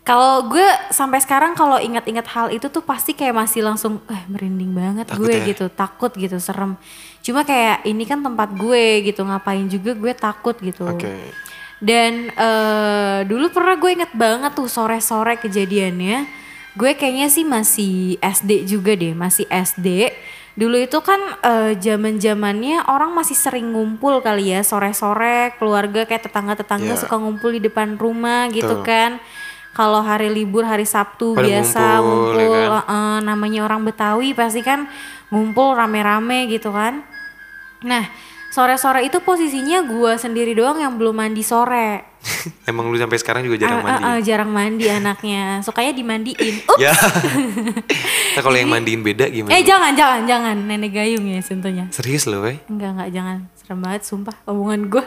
Kalau 0.04 0.44
gue 0.44 0.60
sampai 0.92 1.16
sekarang 1.16 1.56
kalau 1.56 1.80
ingat-ingat 1.80 2.28
hal 2.28 2.52
itu 2.52 2.68
tuh 2.68 2.84
pasti 2.84 3.16
kayak 3.16 3.32
masih 3.32 3.64
langsung 3.64 4.04
eh 4.06 4.20
merinding 4.28 4.76
banget 4.76 5.08
Takut 5.08 5.24
gue 5.24 5.32
ya? 5.32 5.44
gitu, 5.48 5.64
takut 5.72 6.12
gitu, 6.12 6.36
serem. 6.36 6.76
Cuma 7.24 7.40
kayak 7.40 7.88
ini 7.88 8.04
kan 8.04 8.20
tempat 8.20 8.52
gue 8.52 8.84
gitu, 9.02 9.24
ngapain 9.24 9.64
juga 9.64 9.96
gue 9.96 10.12
takut 10.12 10.52
gitu. 10.60 10.84
oke 10.84 11.08
Dan 11.78 12.30
eh, 12.30 13.18
dulu 13.24 13.50
pernah 13.50 13.74
gue 13.74 13.90
inget 13.92 14.12
banget 14.12 14.52
tuh 14.52 14.66
sore-sore 14.66 15.36
kejadiannya. 15.36 16.26
Gue 16.74 16.94
kayaknya 16.94 17.28
sih 17.28 17.42
masih 17.42 17.94
SD 18.18 18.66
juga 18.66 18.94
deh, 18.94 19.14
masih 19.14 19.46
SD. 19.46 20.10
Dulu 20.54 20.78
itu 20.78 20.98
kan 21.02 21.18
eh, 21.40 21.74
zaman-zamannya 21.74 22.86
orang 22.86 23.10
masih 23.10 23.34
sering 23.34 23.74
ngumpul 23.74 24.22
kali 24.22 24.50
ya 24.50 24.62
sore-sore 24.62 25.54
keluarga 25.58 26.02
kayak 26.04 26.24
tetangga-tetangga 26.24 26.94
Iya. 26.94 27.00
suka 27.00 27.16
ngumpul 27.18 27.50
di 27.52 27.60
depan 27.60 27.94
rumah 27.94 28.46
gitu 28.48 28.82
kan. 28.82 29.18
Kalau 29.74 29.98
hari 30.00 30.30
libur 30.30 30.62
hari 30.62 30.86
Sabtu 30.86 31.34
Pada 31.34 31.42
biasa 31.42 31.98
ngumpul, 31.98 32.38
ngumpul, 32.38 32.54
ya 32.54 32.68
kan? 32.70 32.84
eh, 32.86 33.18
namanya 33.26 33.60
orang 33.66 33.82
Betawi 33.82 34.30
pasti 34.30 34.62
kan 34.62 34.86
ngumpul 35.28 35.74
rame-rame 35.74 36.46
gitu 36.46 36.70
kan. 36.70 37.02
Nah, 37.82 38.06
sore-sore 38.54 39.02
itu 39.02 39.18
posisinya 39.18 39.82
gua 39.82 40.14
sendiri 40.14 40.54
doang 40.54 40.78
yang 40.78 40.94
belum 40.94 41.10
mandi 41.12 41.42
sore. 41.42 42.14
emang 42.70 42.86
lu 42.86 42.96
sampai 42.96 43.18
sekarang 43.18 43.42
juga 43.42 43.58
jarang 43.60 43.82
Ah, 43.82 43.84
mandi 43.84 44.04
ah, 44.06 44.18
jarang 44.22 44.48
mandi 44.48 44.86
anaknya. 44.86 45.58
Sukanya 45.60 45.90
dimandiin. 45.92 46.62
Ups. 46.70 46.78
ya 46.78 46.94
nah, 48.32 48.40
kalau 48.40 48.54
yang 48.54 48.70
mandiin 48.70 49.02
beda 49.02 49.26
gimana 49.26 49.52
Eh 49.52 49.60
jangan 49.60 49.92
jangan 49.92 50.24
jangan 50.24 50.56
nenek 50.56 50.94
gayung 50.94 51.26
ya 51.26 51.42
sentuhnya. 51.42 51.90
serius 51.90 52.24
loh 52.24 52.40
wey 52.40 52.62
Enggak 52.64 52.94
enggak 52.94 53.10
jangan 53.10 53.36
serem 53.54 53.78
banget 53.82 54.02
sumpah 54.06 54.36
omongan 54.46 54.80
gua. 54.86 55.04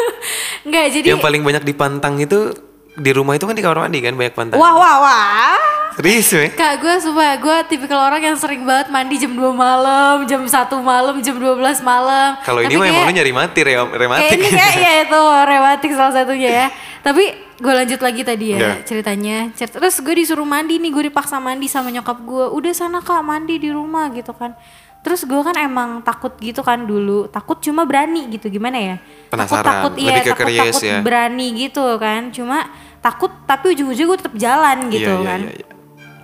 enggak 0.66 0.84
jadi 0.90 1.06
yang 1.08 1.22
paling 1.22 1.40
banyak 1.40 1.62
dipantang 1.62 2.18
itu 2.18 2.50
di 2.92 3.10
rumah 3.10 3.34
itu 3.34 3.44
kan 3.44 3.52
di 3.52 3.60
kamar 3.60 3.78
mandi 3.82 3.98
kan 3.98 4.12
banyak 4.12 4.34
pantang 4.34 4.56
wah 4.56 4.72
wah 4.72 4.96
wah. 5.00 5.56
serius 5.92 6.28
wey 6.30 6.52
Kak 6.52 6.76
gue 6.78 6.94
sumpah 6.98 7.36
gue 7.36 7.56
tipikal 7.66 8.00
orang 8.02 8.20
yang 8.22 8.36
sering 8.36 8.62
banget 8.62 8.88
mandi 8.88 9.16
jam 9.16 9.32
2 9.32 9.40
malam, 9.50 10.24
jam 10.24 10.40
1 10.40 10.52
malam, 10.78 11.16
jam 11.20 11.36
12 11.36 11.56
malam. 11.82 12.36
kalau 12.40 12.60
ini 12.60 12.76
mah 12.76 12.84
emang 12.84 12.92
lu 12.92 13.00
kayak- 13.02 13.16
nyari 13.16 13.32
mati 13.32 13.60
re 13.60 13.72
Kayak 13.72 13.96
rematik 13.96 14.36
ini 14.36 14.48
kayak 14.50 14.76
ya 14.76 14.92
itu 15.02 15.20
rematik 15.46 15.90
salah 15.92 16.12
satunya 16.14 16.50
ya. 16.50 16.66
Tapi 17.06 17.24
gue 17.58 17.72
lanjut 17.74 17.98
lagi 17.98 18.22
tadi 18.22 18.54
ya 18.54 18.58
Udah. 18.62 18.76
ceritanya. 18.86 19.50
Cer- 19.52 19.74
Terus 19.74 19.98
gue 19.98 20.14
disuruh 20.14 20.46
mandi 20.46 20.78
nih, 20.78 20.86
gue 20.88 21.10
dipaksa 21.10 21.42
mandi 21.42 21.66
sama 21.66 21.90
nyokap 21.90 22.14
gue. 22.22 22.46
Udah 22.54 22.70
sana 22.70 23.02
kak 23.02 23.20
mandi 23.20 23.58
di 23.58 23.74
rumah 23.74 24.06
gitu 24.10 24.30
kan. 24.30 24.54
Terus 25.02 25.26
gue 25.26 25.42
kan 25.42 25.58
emang 25.58 25.98
takut 26.00 26.30
gitu 26.38 26.62
kan 26.62 26.86
dulu. 26.86 27.26
Takut 27.26 27.58
cuma 27.58 27.82
berani 27.82 28.30
gitu 28.30 28.46
gimana 28.46 28.78
ya? 28.78 28.96
Penasaran, 29.28 29.66
Takut 29.66 29.66
takut 29.66 29.92
iya 29.98 30.10
lebih 30.14 30.22
ke 30.22 30.30
takut 30.30 30.42
curious 30.46 30.62
takut 30.72 30.82
ya. 30.86 30.98
berani 31.02 31.46
gitu 31.58 31.86
kan. 31.98 32.22
Cuma 32.30 32.58
takut 32.98 33.32
tapi 33.44 33.74
ujung-ujungnya 33.74 34.08
gue 34.08 34.18
tetap 34.22 34.34
jalan 34.38 34.78
gitu 34.88 35.10
Iya, 35.10 35.18
iya, 35.18 35.26
kan. 35.26 35.40
iya, 35.42 35.52
iya. 35.58 35.66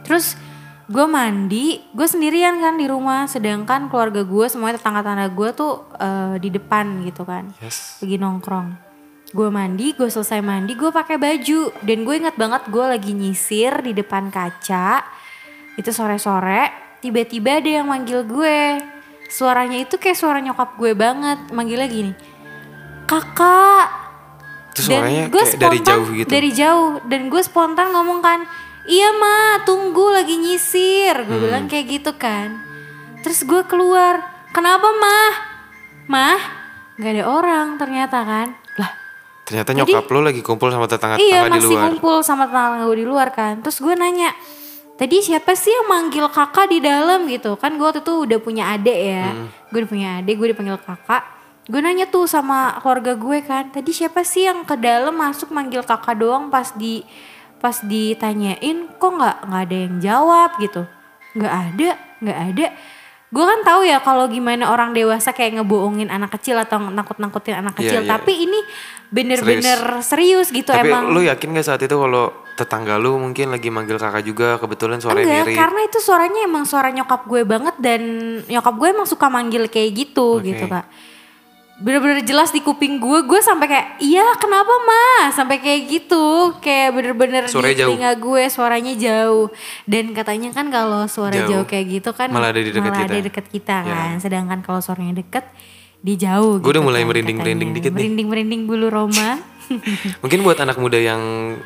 Terus 0.07 0.27
gue 0.89 1.05
mandi, 1.05 1.67
gue 1.91 2.07
sendirian 2.07 2.57
kan 2.57 2.79
di 2.79 2.87
rumah, 2.87 3.27
sedangkan 3.27 3.91
keluarga 3.91 4.25
gue 4.25 4.47
semuanya 4.47 4.79
tetangga-tetangga 4.79 5.29
gue 5.29 5.49
tuh 5.53 5.73
eh, 5.99 6.35
di 6.39 6.49
depan 6.49 7.05
gitu 7.05 7.29
kan, 7.29 7.51
yes 7.61 8.01
lagi 8.01 8.17
nongkrong. 8.17 8.73
Gue 9.29 9.53
mandi, 9.53 9.93
gue 9.93 10.09
selesai 10.09 10.41
mandi, 10.41 10.73
gue 10.73 10.89
pakai 10.89 11.21
baju 11.21 11.77
dan 11.85 11.99
gue 12.01 12.15
ingat 12.17 12.41
banget 12.41 12.63
gue 12.73 12.81
lagi 12.81 13.13
nyisir 13.13 13.85
di 13.85 13.93
depan 13.93 14.33
kaca. 14.33 15.05
Itu 15.77 15.93
sore-sore, 15.93 16.88
tiba-tiba 16.99 17.59
ada 17.59 17.71
yang 17.81 17.87
manggil 17.87 18.23
gue. 18.23 18.81
Suaranya 19.29 19.79
itu 19.79 19.95
kayak 19.95 20.17
suara 20.17 20.41
nyokap 20.41 20.75
gue 20.75 20.93
banget, 20.93 21.53
manggilnya 21.53 21.85
gini, 21.85 22.13
kakak. 23.05 24.09
itu 24.71 24.81
suaranya 24.89 25.27
gue 25.27 25.37
kayak 25.37 25.59
dari 25.59 25.79
spontan 25.79 25.91
jauh 25.91 26.09
gitu? 26.15 26.29
dari 26.31 26.51
jauh. 26.51 26.91
Dan 27.05 27.21
gue 27.27 27.43
spontan 27.43 27.87
ngomong 27.91 28.21
kan 28.21 28.41
iya 28.85 29.11
ma 29.13 29.37
tunggu 29.63 30.07
lagi 30.09 30.39
nyisir. 30.39 31.13
Gue 31.21 31.35
Hmm. 31.35 31.45
bilang 31.45 31.65
kayak 31.67 31.87
gitu 31.91 32.15
kan. 32.15 32.63
Terus 33.21 33.43
gue 33.43 33.63
keluar 33.65 34.23
kenapa 34.49 34.87
mah 34.95 35.31
mah 36.07 36.39
nggak 36.95 37.13
ada 37.13 37.25
orang 37.27 37.67
ternyata 37.77 38.23
kan. 38.23 38.49
Lah 38.77 38.91
ternyata 39.43 39.75
nyokap 39.75 40.07
lu 40.07 40.21
lagi 40.23 40.41
kumpul 40.41 40.71
sama 40.71 40.87
tetangga-tetangga 40.87 41.27
iya 41.27 41.41
di 41.45 41.53
masih 41.53 41.75
luar. 41.75 41.85
kumpul 41.91 42.17
sama 42.23 42.47
tetangga 42.47 42.87
gue 42.87 42.97
di 42.97 43.07
luar 43.07 43.29
kan. 43.29 43.59
Terus 43.61 43.83
gue 43.83 43.93
nanya 43.93 44.31
tadi 44.99 45.23
siapa 45.23 45.55
sih 45.55 45.71
yang 45.71 45.87
manggil 45.87 46.27
kakak 46.27 46.67
di 46.69 46.83
dalam 46.83 47.31
gitu? 47.31 47.55
Kan 47.55 47.79
gue 47.79 47.87
waktu 47.87 48.03
itu 48.03 48.15
udah 48.27 48.39
punya 48.43 48.75
adik 48.75 48.99
ya. 48.99 49.31
Hmm. 49.31 49.47
gue 49.71 49.79
udah 49.81 49.91
punya 49.91 50.09
adik 50.19 50.35
gue 50.35 50.49
dipanggil 50.51 50.77
kakak. 50.77 51.23
Gue 51.65 51.79
nanya 51.79 52.05
tuh 52.05 52.27
sama 52.27 52.81
keluarga 52.81 53.13
gue 53.15 53.39
kan 53.41 53.71
tadi 53.71 53.93
siapa 53.93 54.25
sih 54.25 54.45
yang 54.45 54.65
ke 54.65 54.75
dalam 54.75 55.15
masuk 55.15 55.49
manggil 55.49 55.85
kakak 55.85 56.19
doang 56.19 56.49
pas 56.49 56.75
di 56.75 57.05
pas 57.59 57.79
ditanyain 57.81 58.59
kok 58.97 59.11
nggak 59.15 59.37
nggak 59.47 59.63
ada 59.71 59.77
yang 59.77 59.95
jawab? 60.03 60.51
Gitu. 60.59 60.83
Nggak 61.39 61.55
ada 61.55 61.89
nggak 62.19 62.39
ada. 62.53 62.67
Gue 63.29 63.45
kan 63.45 63.61
tahu 63.61 63.85
ya 63.85 64.01
kalau 64.01 64.25
gimana 64.27 64.73
orang 64.73 64.97
dewasa 64.97 65.37
kayak 65.37 65.61
ngebohongin 65.61 66.09
anak 66.09 66.33
kecil 66.33 66.57
atau 66.57 66.81
nakut-nakutin 66.81 67.61
anak 67.61 67.77
Iya, 67.77 67.81
kecil. 67.85 68.01
iya. 68.03 68.09
tapi 68.09 68.33
ini 68.41 68.59
bener-bener 69.13 70.01
serius, 70.01 70.49
gitu 70.49 70.73
Tapi 70.73 70.89
emang. 70.89 71.13
lu 71.13 71.21
yakin 71.21 71.53
gak 71.53 71.67
saat 71.69 71.81
itu 71.81 71.93
kalau 71.93 72.33
tetangga 72.59 72.99
lu 72.99 73.15
mungkin 73.17 73.49
lagi 73.49 73.69
manggil 73.69 73.95
kakak 73.97 74.21
juga 74.21 74.59
kebetulan 74.59 74.99
suaranya 74.99 75.23
Enggak, 75.25 75.47
mirip. 75.47 75.57
karena 75.57 75.81
itu 75.85 75.99
suaranya 75.99 76.41
emang 76.43 76.65
suara 76.65 76.91
nyokap 76.91 77.23
gue 77.25 77.43
banget 77.43 77.75
dan 77.79 78.01
nyokap 78.45 78.75
gue 78.75 78.89
emang 78.91 79.07
suka 79.07 79.27
manggil 79.29 79.65
kayak 79.67 79.91
gitu 79.97 80.37
Oke. 80.37 80.51
gitu 80.51 80.67
kak. 80.67 80.87
Bener-bener 81.79 82.21
jelas 82.21 82.51
di 82.51 82.59
kuping 82.59 82.99
gue, 82.99 83.23
gue 83.23 83.39
sampai 83.39 83.71
kayak 83.71 84.03
iya 84.03 84.27
kenapa 84.35 84.75
mas 84.83 85.31
sampai 85.31 85.57
kayak 85.57 85.87
gitu, 85.87 86.27
kayak 86.59 86.91
bener-bener 86.91 87.47
di 87.47 87.55
Suaranya 87.55 87.79
jauh. 87.79 87.95
telinga 87.95 88.13
gue 88.19 88.43
suaranya 88.51 88.93
jauh 88.99 89.47
dan 89.87 90.05
katanya 90.11 90.51
kan 90.51 90.67
kalau 90.69 91.07
suara 91.07 91.39
Jauh. 91.39 91.63
jauh, 91.63 91.65
kayak 91.65 91.87
gitu 91.89 92.11
kan 92.11 92.29
Malah 92.29 92.51
ada 92.51 92.59
di 92.59 92.69
dekat 92.69 92.83
malah 92.85 92.99
kita. 93.01 93.15
ada 93.15 93.23
deket 93.23 93.47
kita 93.47 93.77
Ya. 93.79 93.95
kan, 93.95 94.11
sedangkan 94.19 94.59
kalau 94.61 94.83
suaranya 94.83 95.15
deket 95.17 95.47
di 95.99 96.15
jauh. 96.15 96.59
Gue 96.59 96.67
udah 96.69 96.83
gitu 96.83 96.83
mulai 96.85 97.01
kan 97.01 97.09
merinding-merinding 97.09 97.71
dikit 97.73 97.91
nih. 97.91 97.99
Merinding-merinding 98.03 98.63
bulu 98.67 98.87
Roma. 98.91 99.39
Mungkin 100.23 100.41
buat 100.41 100.57
anak 100.57 100.77
muda 100.77 100.97
yang 100.97 101.21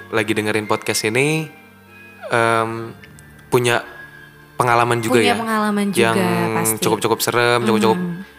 lagi 0.09 0.33
dengerin 0.33 0.65
podcast 0.65 1.05
ini 1.05 1.49
em, 2.27 2.71
punya 3.47 3.85
pengalaman 4.55 4.99
juga 4.99 5.19
Punya 5.19 5.29
ya. 5.29 5.37
pengalaman 5.37 5.87
juga, 5.89 6.03
yang 6.05 6.17
pasti. 6.55 6.71
Hmm. 6.71 6.81
cukup-cukup 6.81 7.19
serem, 7.19 7.61
cukup-cukup 7.63 7.99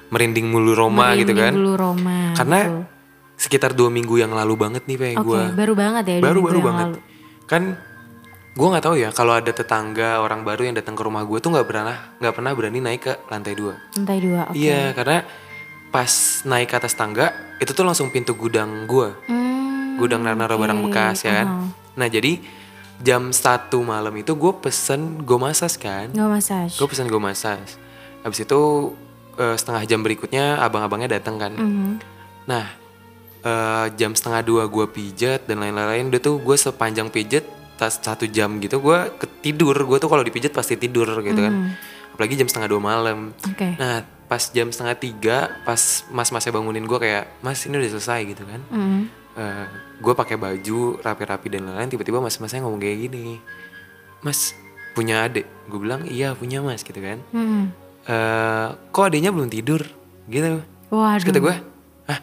merinding 0.10 0.46
mulu 0.46 0.74
Roma 0.74 1.13
gitu 1.13 1.32
Merinding 1.32 1.38
kan. 1.38 1.53
Bulu 1.53 1.74
Roma. 1.74 2.20
Karena 2.34 2.60
betul. 2.63 2.82
sekitar 3.36 3.72
dua 3.72 3.89
minggu 3.89 4.15
yang 4.15 4.32
lalu 4.32 4.53
banget 4.55 4.84
nih 4.84 4.96
pengen 4.96 5.17
Oke, 5.20 5.27
gue. 5.27 5.43
baru 5.53 5.74
banget 5.74 6.03
ya. 6.05 6.17
baru 6.20 6.39
baru 6.41 6.60
banget 6.62 6.88
lalu. 6.88 7.00
kan 7.43 7.63
gue 8.53 8.67
nggak 8.70 8.84
tahu 8.84 8.96
ya 8.96 9.10
kalau 9.10 9.34
ada 9.34 9.50
tetangga 9.50 10.10
orang 10.17 10.41
baru 10.41 10.62
yang 10.63 10.75
datang 10.75 10.93
ke 10.93 11.01
rumah 11.01 11.22
gue 11.24 11.38
tuh 11.38 11.50
nggak 11.50 11.65
pernah 11.65 11.98
nggak 12.15 12.29
pernah 12.32 12.51
berani 12.53 12.79
naik 12.79 13.01
ke 13.01 13.13
lantai 13.27 13.51
dua 13.51 13.74
Lantai 13.91 14.17
dua, 14.20 14.41
oke. 14.46 14.55
iya 14.55 14.93
karena 14.93 15.25
pas 15.89 16.13
naik 16.43 16.67
ke 16.67 16.75
atas 16.75 16.93
tangga 16.93 17.34
itu 17.58 17.70
tuh 17.70 17.82
langsung 17.82 18.08
pintu 18.10 18.32
gudang 18.34 18.86
gue 18.86 19.10
Hmm, 19.25 19.52
gudang 19.95 20.21
naruh 20.23 20.55
barang 20.55 20.79
bekas 20.83 21.21
ya 21.21 21.33
kan 21.35 21.47
Uh-huh. 21.47 21.67
nah 21.93 22.07
jadi 22.07 22.41
jam 23.00 23.29
satu 23.29 23.81
malam 23.81 24.13
itu 24.13 24.31
gue 24.31 24.53
pesen 24.55 25.01
gue 25.19 25.38
masas 25.38 25.75
kan 25.75 26.07
Nggak 26.07 26.29
massage. 26.31 26.73
gue 26.73 26.88
pesen 26.88 27.05
gue 27.05 27.19
masas 27.19 27.75
habis 28.21 28.39
itu 28.39 28.59
eh, 29.35 29.53
setengah 29.53 29.83
jam 29.83 30.00
berikutnya 30.00 30.57
abang-abangnya 30.57 31.13
datang 31.13 31.35
kan 31.38 31.53
Mhm. 31.53 31.93
Nah, 32.43 32.67
eh, 33.41 33.85
jam 33.93 34.12
setengah 34.12 34.41
dua 34.41 34.63
gue 34.65 34.83
pijat 34.85 35.43
dan 35.43 35.57
lain-lain. 35.57 36.07
Udah 36.07 36.19
tuh 36.19 36.38
gue 36.38 36.53
sepanjang 36.53 37.07
pijat 37.07 37.43
tas 37.73 37.95
satu 37.95 38.23
jam 38.25 38.59
gitu 38.59 38.77
gue 38.77 39.00
ketidur. 39.17 39.73
Gue 39.81 39.97
tuh 39.97 40.05
kalau 40.05 40.21
dipijat 40.21 40.51
pasti 40.51 40.75
tidur 40.75 41.07
gitu 41.17 41.39
kan. 41.39 41.71
Apalagi 42.09 42.35
jam 42.35 42.45
setengah 42.45 42.67
dua 42.69 42.81
malam. 42.81 43.31
Oke. 43.41 43.73
Nah, 43.73 44.00
pas 44.23 44.43
jam 44.45 44.67
setengah 44.67 44.95
tiga, 44.95 45.38
pas 45.62 45.79
mas-masnya 46.09 46.51
bangunin 46.51 46.83
gue 46.83 47.00
kayak, 47.00 47.31
mas 47.39 47.63
ini 47.63 47.75
udah 47.75 47.91
selesai 47.91 48.19
gitu 48.27 48.43
kan. 48.43 48.62
Mhm. 49.33 49.65
gue 50.03 50.13
pakai 50.13 50.37
baju 50.37 51.01
rapi-rapi 51.01 51.47
dan 51.49 51.65
lain-lain. 51.65 51.89
Tiba-tiba 51.89 52.21
mas-masnya 52.21 52.61
ngomong 52.61 52.77
kayak 52.77 52.97
gini, 53.09 53.41
mas 54.21 54.53
punya 54.93 55.25
adik? 55.25 55.49
Gue 55.65 55.79
bilang 55.81 56.05
iya 56.05 56.37
punya 56.37 56.61
mas 56.61 56.85
gitu 56.85 56.97
kan. 57.01 57.17
Mhm. 57.33 57.61
Eh, 58.03 58.67
kok 58.91 59.03
adiknya 59.07 59.31
belum 59.31 59.47
tidur 59.47 59.81
gitu? 60.27 60.59
Waduh. 60.93 61.25
kata 61.25 61.39
gue, 61.41 61.55
ah 62.05 62.19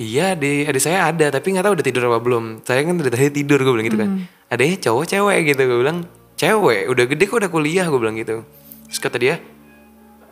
iya 0.00 0.32
adik, 0.32 0.72
adik 0.72 0.80
saya 0.80 1.12
ada 1.12 1.28
tapi 1.28 1.52
nggak 1.52 1.66
tahu 1.68 1.74
udah 1.76 1.86
tidur 1.86 2.02
apa 2.08 2.18
belum. 2.22 2.64
Saya 2.64 2.80
kan 2.86 2.96
dari 2.96 3.12
tadi 3.12 3.28
tidur 3.44 3.60
gue 3.60 3.72
bilang 3.76 3.86
gitu 3.90 3.98
kan. 4.00 4.10
Adanya 4.48 4.76
cowok 4.80 5.04
cewek 5.04 5.38
gitu 5.52 5.62
gue 5.68 5.78
bilang 5.84 5.98
cewek, 6.40 6.88
udah 6.88 7.04
gede 7.04 7.24
kok 7.28 7.36
udah 7.36 7.50
kuliah 7.52 7.84
gue 7.84 8.00
bilang 8.00 8.16
gitu. 8.16 8.42
Terus 8.88 8.98
kata 9.02 9.16
dia, 9.20 9.36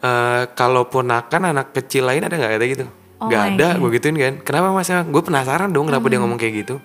eh 0.00 0.42
kalau 0.56 0.88
ponakan 0.88 1.52
anak 1.52 1.76
kecil 1.76 2.08
lain 2.08 2.24
ada 2.24 2.34
nggak 2.38 2.52
kata 2.56 2.64
gitu? 2.64 2.86
Oh 3.18 3.26
Nggak 3.26 3.44
ada, 3.54 3.68
gue 3.76 3.90
gituin 3.98 4.14
kan. 4.14 4.34
Kenapa 4.46 4.70
mas? 4.70 4.86
Gue 4.86 5.22
penasaran 5.22 5.70
dong 5.70 5.90
kenapa 5.90 6.06
dia 6.06 6.22
ngomong 6.22 6.38
kayak 6.38 6.54
gitu. 6.62 6.76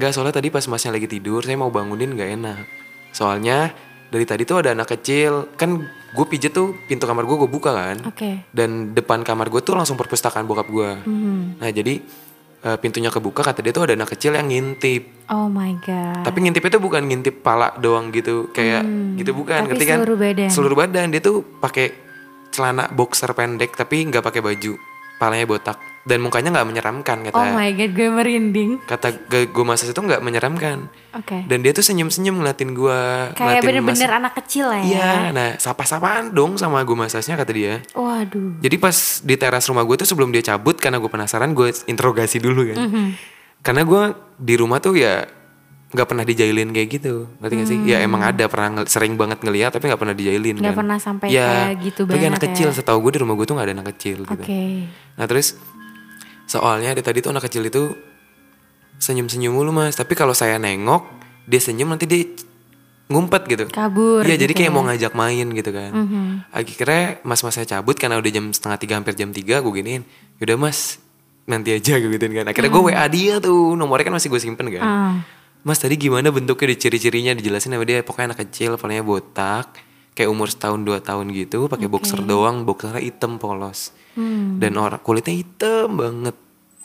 Nggak 0.00 0.10
soalnya 0.16 0.34
tadi 0.34 0.48
pas 0.48 0.64
masnya 0.64 0.96
lagi 0.96 1.04
tidur, 1.04 1.44
saya 1.44 1.54
mau 1.54 1.68
bangunin 1.68 2.16
nggak 2.16 2.30
enak. 2.40 2.64
Soalnya 3.12 3.76
dari 4.08 4.24
tadi 4.24 4.48
tuh 4.48 4.64
ada 4.64 4.72
anak 4.72 4.88
kecil, 4.88 5.52
kan 5.54 5.76
gue 6.08 6.24
pijet 6.24 6.56
tuh 6.56 6.72
pintu 6.88 7.04
kamar 7.04 7.28
gue 7.28 7.36
gue 7.36 7.50
buka 7.52 7.68
kan 7.68 8.00
Oke. 8.08 8.48
dan 8.48 8.96
depan 8.96 9.20
kamar 9.20 9.52
gue 9.52 9.60
tuh 9.60 9.76
langsung 9.76 10.00
perpustakaan 10.00 10.48
bokap 10.48 10.64
gue. 10.66 10.90
Mhm. 11.04 11.60
Nah 11.60 11.68
jadi 11.68 12.00
eh, 12.58 12.76
pintunya 12.80 13.12
kebuka 13.12 13.44
kata 13.44 13.60
dia 13.60 13.70
tuh 13.70 13.84
ada 13.84 13.92
anak 13.92 14.16
kecil 14.16 14.32
yang 14.32 14.48
ngintip. 14.48 15.28
Oh 15.28 15.46
my 15.46 15.76
god. 15.78 16.24
Tapi 16.24 16.38
ngintip 16.40 16.64
itu 16.64 16.80
bukan 16.80 17.04
ngintip 17.04 17.44
pala 17.44 17.76
doang 17.76 18.08
gitu, 18.08 18.48
kayak 18.50 18.82
gitu 19.14 19.36
bukan, 19.36 19.60
Hmm, 19.60 19.68
Tapi 19.68 19.76
ngerti 19.76 19.84
kan? 19.84 19.98
seluruh 20.00 20.16
badan. 20.16 20.48
Seluruh 20.48 20.76
badan 20.78 21.06
dia 21.12 21.20
tuh 21.20 21.44
pakai 21.60 21.86
celana 22.48 22.88
boxer 22.88 23.28
pendek 23.30 23.76
tapi 23.76 24.08
nggak 24.08 24.24
pakai 24.24 24.40
baju, 24.40 24.72
palanya 25.18 25.44
botak 25.44 25.76
dan 26.08 26.24
mukanya 26.24 26.48
nggak 26.48 26.68
menyeramkan 26.72 27.16
kata 27.28 27.36
Oh 27.36 27.52
my 27.52 27.68
god, 27.76 27.92
gue 27.92 28.08
merinding. 28.08 28.70
kata 28.88 29.28
gue 29.28 29.64
masas 29.66 29.92
itu 29.92 30.00
nggak 30.00 30.24
menyeramkan. 30.24 30.88
Oke. 31.12 31.44
Dan 31.44 31.60
dia 31.60 31.76
tuh 31.76 31.84
senyum-senyum 31.84 32.40
ngeliatin 32.40 32.72
gue, 32.72 33.00
Kayak 33.36 33.60
bener-bener 33.60 34.08
anak 34.08 34.32
kecil 34.40 34.72
lah 34.72 34.80
ya. 34.80 34.88
Iya, 34.88 35.12
nah 35.36 35.48
sapa-sapaan 35.60 36.32
dong 36.32 36.56
sama 36.56 36.80
gue 36.80 36.96
masasnya 36.96 37.36
kata 37.36 37.52
dia. 37.52 37.84
Waduh. 37.92 38.56
Jadi 38.64 38.76
pas 38.80 38.96
di 39.20 39.36
teras 39.36 39.68
rumah 39.68 39.84
gue 39.84 40.00
tuh 40.00 40.08
sebelum 40.08 40.32
dia 40.32 40.40
cabut 40.40 40.80
karena 40.80 40.96
gue 40.96 41.10
penasaran 41.12 41.52
gue 41.52 41.68
interogasi 41.84 42.40
dulu 42.40 42.72
kan. 42.72 42.88
Mhm. 42.88 43.06
Karena 43.60 43.82
gue 43.84 44.02
di 44.40 44.54
rumah 44.56 44.80
tuh 44.80 44.96
ya 44.96 45.28
nggak 45.88 46.04
pernah 46.04 46.20
dijailin 46.20 46.68
kayak 46.68 46.88
gitu, 46.90 47.32
ngerti 47.40 47.54
gak 47.56 47.66
sih? 47.66 47.78
Ya 47.88 48.04
emang 48.04 48.20
ada 48.20 48.44
pernah 48.44 48.84
sering 48.84 49.16
banget 49.16 49.40
ngeliat 49.40 49.72
tapi 49.72 49.88
nggak 49.88 49.96
pernah 49.96 50.12
dijailin 50.12 50.54
Hmm. 50.54 50.60
Nggak 50.60 50.74
kan. 50.74 50.80
pernah 50.84 50.98
sampai 51.00 51.26
ya, 51.32 51.48
kayak 51.48 51.76
gitu 51.80 52.00
tapi 52.04 52.12
banget 52.14 52.28
anak 52.28 52.42
kecil, 52.44 52.68
ya. 52.68 52.74
setahu 52.76 52.98
gue 53.00 53.12
di 53.16 53.20
rumah 53.20 53.34
gue 53.34 53.46
tuh 53.48 53.54
nggak 53.56 53.66
ada 53.66 53.74
anak 53.74 53.88
kecil 53.96 54.18
gitu. 54.22 54.42
Oke. 54.44 54.64
Nah 55.16 55.24
terus 55.24 55.56
soalnya 56.44 56.92
dari 56.92 57.00
tadi 57.02 57.18
tuh 57.20 57.32
anak 57.32 57.48
kecil 57.48 57.64
itu 57.64 57.82
senyum-senyum 58.98 59.48
mulu 59.48 59.70
mas. 59.70 59.94
Tapi 59.94 60.12
kalau 60.12 60.32
saya 60.32 60.58
nengok 60.58 61.08
dia 61.44 61.60
senyum 61.62 61.88
nanti 61.88 62.04
dia 62.04 62.24
ngumpet 63.08 63.48
gitu. 63.48 63.64
Kabur 63.72 64.20
Iya 64.20 64.36
jadi 64.36 64.52
gitu 64.52 64.60
kayak 64.60 64.68
ya. 64.68 64.74
mau 64.74 64.84
ngajak 64.84 65.12
main 65.16 65.46
gitu 65.48 65.70
kan. 65.72 65.90
Mhm. 65.94 66.52
Akhirnya 66.52 67.02
mas-mas 67.24 67.56
saya 67.56 67.64
cabut 67.64 67.96
karena 67.96 68.20
udah 68.20 68.28
jam 68.28 68.52
setengah 68.52 68.76
tiga 68.76 68.92
hampir 69.00 69.16
jam 69.16 69.32
tiga 69.32 69.64
gue 69.64 69.72
giniin. 69.72 70.04
Yaudah 70.36 70.60
mas 70.60 71.00
nanti 71.48 71.72
aja 71.72 71.96
gue 71.96 72.12
gituin 72.12 72.36
kan. 72.36 72.44
Akhirnya 72.44 72.68
gue 72.68 72.82
WA 72.84 73.06
dia 73.08 73.40
tuh 73.40 73.72
nomornya 73.72 74.12
kan 74.12 74.20
masih 74.20 74.28
gue 74.28 74.36
simpen 74.36 74.68
kan. 74.68 74.84
Ah. 74.84 75.14
Mas 75.66 75.78
tadi 75.82 75.98
gimana 75.98 76.30
bentuknya? 76.30 76.72
Di 76.72 76.76
ciri-cirinya 76.76 77.32
dijelasin 77.34 77.74
sama 77.74 77.84
dia. 77.84 78.02
Pokoknya 78.04 78.34
anak 78.34 78.46
kecil 78.46 78.78
palanya 78.78 79.02
botak 79.02 79.74
kayak 80.14 80.34
umur 80.34 80.50
setahun 80.50 80.82
dua 80.82 80.98
tahun 80.98 81.30
gitu 81.30 81.70
pakai 81.70 81.86
boxer 81.86 82.22
doang. 82.22 82.66
Boxernya 82.66 83.02
hitam 83.02 83.38
polos. 83.38 83.94
Hmm. 84.18 84.58
dan 84.58 84.74
orang 84.74 84.98
kulitnya 84.98 85.30
hitam 85.30 85.94
banget. 85.94 86.34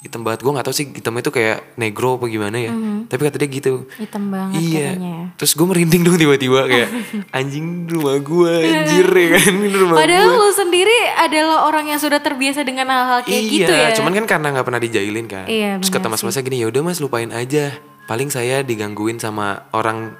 Hitam 0.06 0.22
banget. 0.22 0.46
Gue 0.46 0.52
nggak 0.54 0.68
tahu 0.70 0.76
sih 0.76 0.86
hitamnya 0.94 1.26
itu 1.26 1.34
kayak 1.34 1.58
negro 1.82 2.22
apa 2.22 2.30
gimana 2.30 2.62
ya. 2.62 2.70
Tapi 3.10 3.22
kata 3.26 3.42
dia 3.42 3.50
gitu. 3.50 3.90
Hitam 3.98 4.30
banget 4.30 4.62
iya. 4.62 4.94
katanya 4.94 5.10
ya. 5.10 5.26
terus 5.34 5.52
gue 5.58 5.66
merinding 5.66 6.02
dong 6.06 6.18
tiba-tiba 6.22 6.60
kayak 6.70 6.90
anjing 7.40 7.90
rumah 7.90 8.22
gue 8.22 8.54
anjir 8.70 9.08
ya 9.10 9.28
kan? 9.40 9.50
Ini 9.50 9.78
rumah 9.82 9.98
Padahal 9.98 10.28
gue 10.30 10.38
lu 10.38 10.54
sendiri 10.54 10.98
adalah 11.18 11.58
orang 11.66 11.90
yang 11.90 11.98
sudah 11.98 12.20
terbiasa 12.22 12.62
dengan 12.62 12.86
hal-hal 12.92 13.26
kayak 13.26 13.42
iya 13.42 13.50
gitu 13.50 13.74
ya. 13.74 13.88
cuman 13.98 14.12
kan 14.14 14.26
karena 14.30 14.48
nggak 14.54 14.66
pernah 14.68 14.82
dijailin 14.84 15.26
kan. 15.26 15.46
Iya, 15.50 15.82
terus 15.82 15.90
kata 15.90 16.06
benar 16.06 16.20
mas-masnya 16.20 16.44
gini 16.46 16.58
ya 16.62 16.68
udah 16.70 16.82
mas 16.86 17.00
lupain 17.02 17.32
aja 17.34 17.74
paling 18.04 18.28
saya 18.28 18.62
digangguin 18.62 19.16
sama 19.16 19.68
orang 19.72 20.12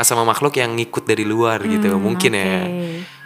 sama 0.00 0.22
makhluk 0.24 0.54
yang 0.54 0.74
ngikut 0.74 1.02
dari 1.02 1.22
luar 1.22 1.62
gitu 1.62 1.94
mungkin 1.96 2.32
ya 2.32 2.42
Hmm, 2.42 2.58
oke. 2.60 2.80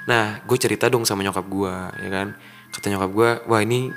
nah 0.05 0.25
gue 0.39 0.57
cerita 0.57 0.87
dong 0.87 1.03
sama 1.03 1.21
nyokap 1.21 1.43
gue 1.43 1.75
ya 1.99 2.09
kan 2.11 2.29
kata 2.71 2.87
nyokap 2.89 3.11
gue 3.11 3.29
wah 3.47 3.59
ini 3.59 3.89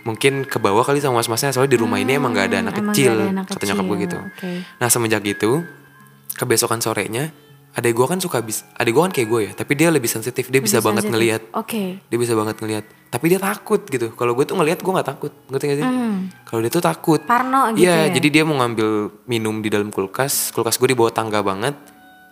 mungkin 0.00 0.44
ke 0.44 0.56
bawah 0.56 0.80
kali 0.82 0.98
sama 0.98 1.18
mas-masnya 1.18 1.50
soalnya 1.50 1.72
di 1.72 1.78
rumah 1.78 1.96
ini 1.96 2.14
emang 2.14 2.32
gak 2.32 2.48
ada 2.48 2.58
anak 2.62 2.74
Hmm, 2.74 2.82
emang 2.82 2.94
kecil 2.94 3.12
ada 3.14 3.28
anak 3.30 3.44
kata 3.46 3.64
nyokap 3.66 3.84
gue 3.84 3.96
kecil, 3.96 4.04
gitu 4.04 4.18
oke. 4.20 4.50
nah 4.76 4.88
semenjak 4.88 5.24
itu 5.24 5.50
kebesokan 6.34 6.78
sorenya 6.78 7.32
adek 7.78 7.94
gue 7.94 8.06
kan 8.06 8.18
suka 8.18 8.42
bis 8.42 8.66
adek 8.74 8.90
gue 8.90 9.02
kan 9.04 9.12
kayak 9.12 9.28
gue 9.28 9.40
ya 9.40 9.52
tapi 9.54 9.72
dia 9.72 9.88
lebih 9.88 10.06
sensitif. 10.06 10.50
Dia 10.50 10.58
bisa 10.58 10.78
Lebih 10.78 10.86
banget 10.90 11.02
sensitif. 11.04 11.14
ngelihat. 11.14 11.42
Oke. 11.54 11.82
dia 12.02 12.18
bisa 12.18 12.34
banget 12.34 12.56
ngelihat. 12.58 12.84
Tapi 13.08 13.24
dia 13.24 13.38
takut 13.38 13.80
gitu. 13.80 14.10
Kalau 14.12 14.34
gue 14.34 14.44
tuh 14.44 14.52
ngelihat 14.52 14.78
gue 14.78 14.92
nggak 14.92 15.08
takut. 15.08 15.32
Ngerti 15.46 15.64
gak 15.64 15.78
sih? 15.78 15.86
Kalau 16.42 16.60
dia 16.60 16.68
tuh 16.68 16.82
takut. 16.82 17.20
Hmm. 17.20 17.30
Parno 17.30 17.62
gitu 17.72 17.86
Iya, 17.86 17.96
ya? 18.04 18.12
jadi 18.12 18.28
dia 18.28 18.42
mau 18.42 18.58
ngambil 18.58 18.88
minum 19.24 19.54
di 19.58 19.68
dalam 19.68 19.88
kulkas. 19.88 20.50
Kulkas 20.50 20.76
gue 20.76 20.90
di 20.90 20.96
bawah 20.96 21.08
tangga 21.08 21.38
banget. 21.38 21.78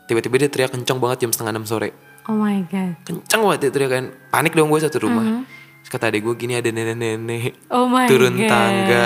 Tiba-tiba 0.04 0.36
dia 0.36 0.48
teriak 0.48 0.70
kencang 0.70 0.98
banget 0.98 1.22
jam 1.22 1.30
setengah 1.30 1.52
enam 1.52 1.64
sore. 1.64 1.90
Oh 2.26 2.34
my 2.34 2.66
god. 2.66 2.98
kencang 3.06 3.40
banget 3.40 3.58
dia 3.62 3.70
teriak 3.70 3.90
kan. 3.92 4.04
Panik 4.28 4.52
dong 4.52 4.66
gue 4.66 4.78
satu 4.78 4.98
rumah. 5.00 5.46
Terus 5.80 5.90
kata 5.92 6.10
adek 6.10 6.22
gue 6.22 6.34
gini 6.36 6.52
ada 6.54 6.66
nenek-nenek. 6.68 7.70
Oh 7.70 7.86
my 7.86 8.04
turun 8.04 8.34
god. 8.34 8.50
tangga. 8.50 9.04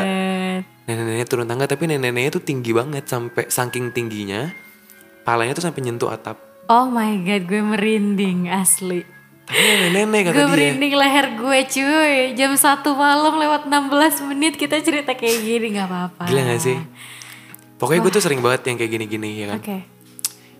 Nenek-nenek 0.82 1.28
turun 1.28 1.46
tangga 1.46 1.64
tapi 1.64 1.84
nenek-neneknya 1.84 2.30
tuh 2.32 2.42
tinggi 2.42 2.72
banget 2.72 3.04
sampai 3.04 3.46
saking 3.46 3.92
tingginya 3.92 4.48
palanya 5.30 5.54
tuh 5.54 5.62
sampai 5.62 5.80
nyentuh 5.80 6.10
atap 6.10 6.34
Oh 6.66 6.86
my 6.86 7.22
god, 7.22 7.46
gue 7.46 7.62
merinding 7.64 8.46
asli. 8.46 9.02
tapi 9.42 9.58
nenek-nenek 9.58 10.20
kata 10.22 10.34
Gue 10.34 10.42
dia 10.42 10.50
merinding 10.50 10.94
leher 10.94 11.26
gue 11.34 11.58
cuy. 11.66 12.14
Jam 12.34 12.52
1 12.54 12.62
malam 12.94 13.34
lewat 13.36 13.62
16 13.66 14.28
menit 14.28 14.54
kita 14.54 14.78
cerita 14.78 15.10
kayak 15.12 15.38
gini 15.40 15.74
nggak 15.74 15.86
apa-apa. 15.86 16.24
Gila 16.26 16.42
gak 16.46 16.62
sih? 16.62 16.78
Pokoknya 17.74 18.00
gue 18.00 18.12
tuh 18.12 18.22
sering 18.22 18.38
banget 18.38 18.70
yang 18.70 18.76
kayak 18.76 18.90
gini-gini 18.92 19.28
ya 19.34 19.46
kan. 19.48 19.58
Oke. 19.58 19.76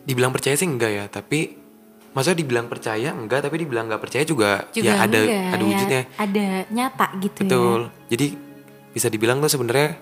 Dibilang 0.03 0.35
percaya 0.35 0.59
sih 0.59 0.67
enggak 0.67 0.91
ya, 0.91 1.05
tapi 1.07 1.55
maksudnya 2.11 2.43
dibilang 2.43 2.67
percaya 2.67 3.15
enggak, 3.15 3.47
tapi 3.47 3.57
dibilang 3.63 3.87
nggak 3.87 4.03
percaya 4.03 4.25
juga, 4.27 4.67
Juga 4.75 4.91
ya 4.91 4.95
ada 5.07 5.15
enggak, 5.15 5.47
ada 5.47 5.63
ya, 5.63 5.69
wujudnya. 5.69 6.03
ada 6.19 6.47
nyata 6.75 7.07
gitu 7.23 7.41
Betul. 7.47 7.81
ya. 7.87 8.09
Jadi 8.11 8.27
bisa 8.91 9.07
dibilang 9.07 9.39
tuh 9.39 9.53
sebenarnya 9.53 9.95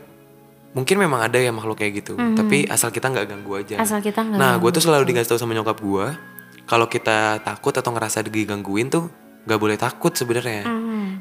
mungkin 0.77 0.97
memang 1.01 1.25
ada 1.25 1.39
ya 1.41 1.49
makhluk 1.49 1.81
kayak 1.81 2.05
gitu, 2.05 2.15
tapi 2.15 2.69
asal 2.69 2.93
kita 2.93 3.09
nggak 3.09 3.27
ganggu 3.29 3.53
aja. 3.57 3.75
Mhm. 3.81 3.85
Asal 3.85 3.99
kita 4.05 4.21
nggak 4.23 4.39
Nah, 4.39 4.53
gue 4.61 4.71
tuh 4.71 4.83
selalu 4.85 5.05
dikasih 5.13 5.35
tahu 5.35 5.41
sama 5.41 5.57
nyokap 5.57 5.81
gue, 5.81 6.07
kalau 6.69 6.87
kita 6.87 7.41
takut 7.41 7.73
atau 7.73 7.91
ngerasa 7.91 8.21
digangguin 8.25 8.93
tuh 8.93 9.09
nggak 9.49 9.59
boleh 9.59 9.77
takut 9.81 10.13
sebenarnya. 10.13 10.69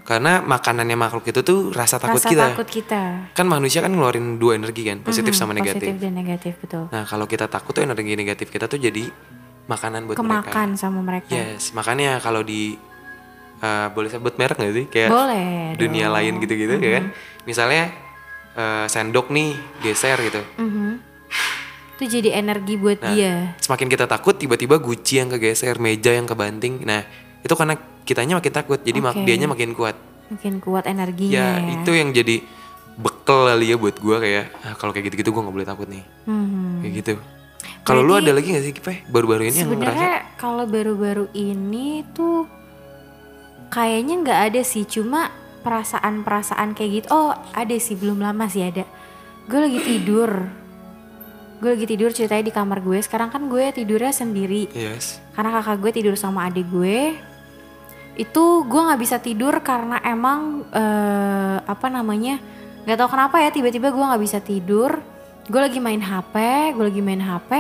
Karena 0.04 0.40
makanannya 0.40 0.96
makhluk 0.96 1.28
itu 1.28 1.44
tuh 1.44 1.72
rasa 1.76 2.00
takut 2.00 2.20
Rasa 2.24 2.32
kita. 2.32 2.46
takut 2.56 2.68
kita. 2.68 3.02
Kan 3.36 3.48
manusia 3.48 3.84
kan 3.84 3.92
ngeluarin 3.92 4.40
dua 4.40 4.56
energi 4.56 4.88
kan, 4.88 5.04
positif 5.04 5.36
sama 5.36 5.52
negatif. 5.52 5.84
Positif 5.84 6.00
dan 6.00 6.14
negatif 6.16 6.54
betul. 6.64 6.88
Nah, 6.92 7.04
kalau 7.04 7.28
kita 7.28 7.52
takut 7.52 7.76
tuh 7.76 7.84
energi 7.84 8.16
negatif 8.16 8.48
kita 8.48 8.72
tuh 8.72 8.80
jadi 8.80 9.04
makanan 9.68 10.08
buat 10.08 10.16
mereka. 10.16 10.48
Kemakan 10.48 10.70
sama 10.80 11.00
mereka. 11.04 11.32
Yes, 11.36 11.76
makanya 11.76 12.24
kalau 12.24 12.40
di 12.40 12.80
eh, 13.58 13.88
boleh 13.92 14.08
sebut 14.08 14.38
merek 14.40 14.56
gak 14.62 14.74
sih? 14.76 14.86
Kayak 14.88 15.10
Boleh 15.12 15.76
dunia 15.76 16.08
lain 16.08 16.40
gitu-gitu 16.40 16.78
ya 16.80 16.92
kan. 17.02 17.06
Misalnya 17.44 17.90
eh, 18.58 18.86
sendok 18.90 19.30
nih 19.30 19.54
geser 19.80 20.18
gitu. 20.20 20.42
Mhm. 20.58 20.90
Itu 21.98 22.04
jadi 22.10 22.38
energi 22.38 22.78
buat 22.78 23.02
Nah, 23.02 23.14
dia. 23.14 23.58
Semakin 23.58 23.88
kita 23.90 24.06
takut 24.06 24.38
tiba-tiba 24.38 24.78
guci 24.78 25.18
yang 25.18 25.30
kegeser, 25.30 25.78
meja 25.78 26.14
yang 26.14 26.26
kebanting. 26.26 26.82
Nah, 26.86 27.02
itu 27.42 27.54
karena 27.54 27.74
kitanya 28.06 28.38
makin 28.38 28.54
takut, 28.54 28.80
jadi 28.82 28.98
mak 29.02 29.18
Oke. 29.18 29.26
dianya 29.26 29.50
makin 29.50 29.74
kuat. 29.74 29.98
Mungkin 30.28 30.60
kuat 30.60 30.86
energinya 30.86 31.34
Ya, 31.34 31.50
ya. 31.58 31.74
itu 31.82 31.92
yang 31.96 32.12
jadi 32.12 32.44
bekal 32.98 33.46
kali 33.46 33.72
ya 33.72 33.78
buat 33.78 33.96
gua 33.98 34.18
kayak 34.20 34.46
ah, 34.62 34.74
kalau 34.78 34.92
kayak 34.94 35.10
gitu-gitu 35.10 35.30
gua 35.32 35.46
nggak 35.48 35.56
boleh 35.58 35.68
takut 35.68 35.88
nih. 35.90 36.04
Mhm. 36.26 36.86
Kayak 36.86 36.94
gitu. 37.02 37.14
Kalau 37.82 38.04
lu 38.04 38.14
ada 38.14 38.36
lagi 38.36 38.52
gak 38.52 38.64
sih 38.64 38.74
Kipe 38.76 38.94
baru-baru 39.08 39.48
ini 39.48 39.58
yang 39.58 39.72
ngerasa? 39.72 39.96
Sebenarnya 39.96 40.16
kalau 40.36 40.66
baru-baru 40.68 41.26
ini 41.34 42.04
tuh 42.12 42.44
kayaknya 43.70 44.22
nggak 44.22 44.40
ada 44.54 44.62
sih, 44.62 44.84
cuma 44.84 45.32
perasaan-perasaan 45.68 46.72
kayak 46.72 46.92
gitu. 47.04 47.08
Oh, 47.12 47.36
ada 47.52 47.76
sih, 47.76 48.00
belum 48.00 48.24
lama 48.24 48.48
sih 48.48 48.64
ada. 48.64 48.88
Gue 49.52 49.60
lagi 49.68 49.84
tidur. 49.84 50.32
Gue 51.60 51.70
lagi 51.76 51.84
tidur 51.84 52.16
ceritanya 52.16 52.48
di 52.48 52.54
kamar 52.56 52.80
gue. 52.80 53.04
Sekarang 53.04 53.28
kan 53.28 53.52
gue 53.52 53.76
tidurnya 53.76 54.16
sendiri. 54.16 54.72
Yes. 54.72 55.20
Karena 55.36 55.60
kakak 55.60 55.84
gue 55.84 55.92
tidur 56.00 56.16
sama 56.16 56.48
adik 56.48 56.72
gue. 56.72 57.20
Itu 58.16 58.64
gue 58.64 58.82
nggak 58.82 59.02
bisa 59.04 59.20
tidur 59.20 59.60
karena 59.60 60.00
emang 60.08 60.64
eh, 60.72 61.58
apa 61.60 61.88
namanya? 61.92 62.40
nggak 62.88 63.04
tahu 63.04 63.20
kenapa 63.20 63.44
ya 63.44 63.52
tiba-tiba 63.52 63.92
gue 63.92 64.00
nggak 64.00 64.24
bisa 64.24 64.40
tidur. 64.40 65.04
Gue 65.52 65.60
lagi 65.60 65.84
main 65.84 66.00
HP, 66.00 66.36
gue 66.76 66.86
lagi 66.88 67.02
main 67.04 67.20
HP. 67.20 67.52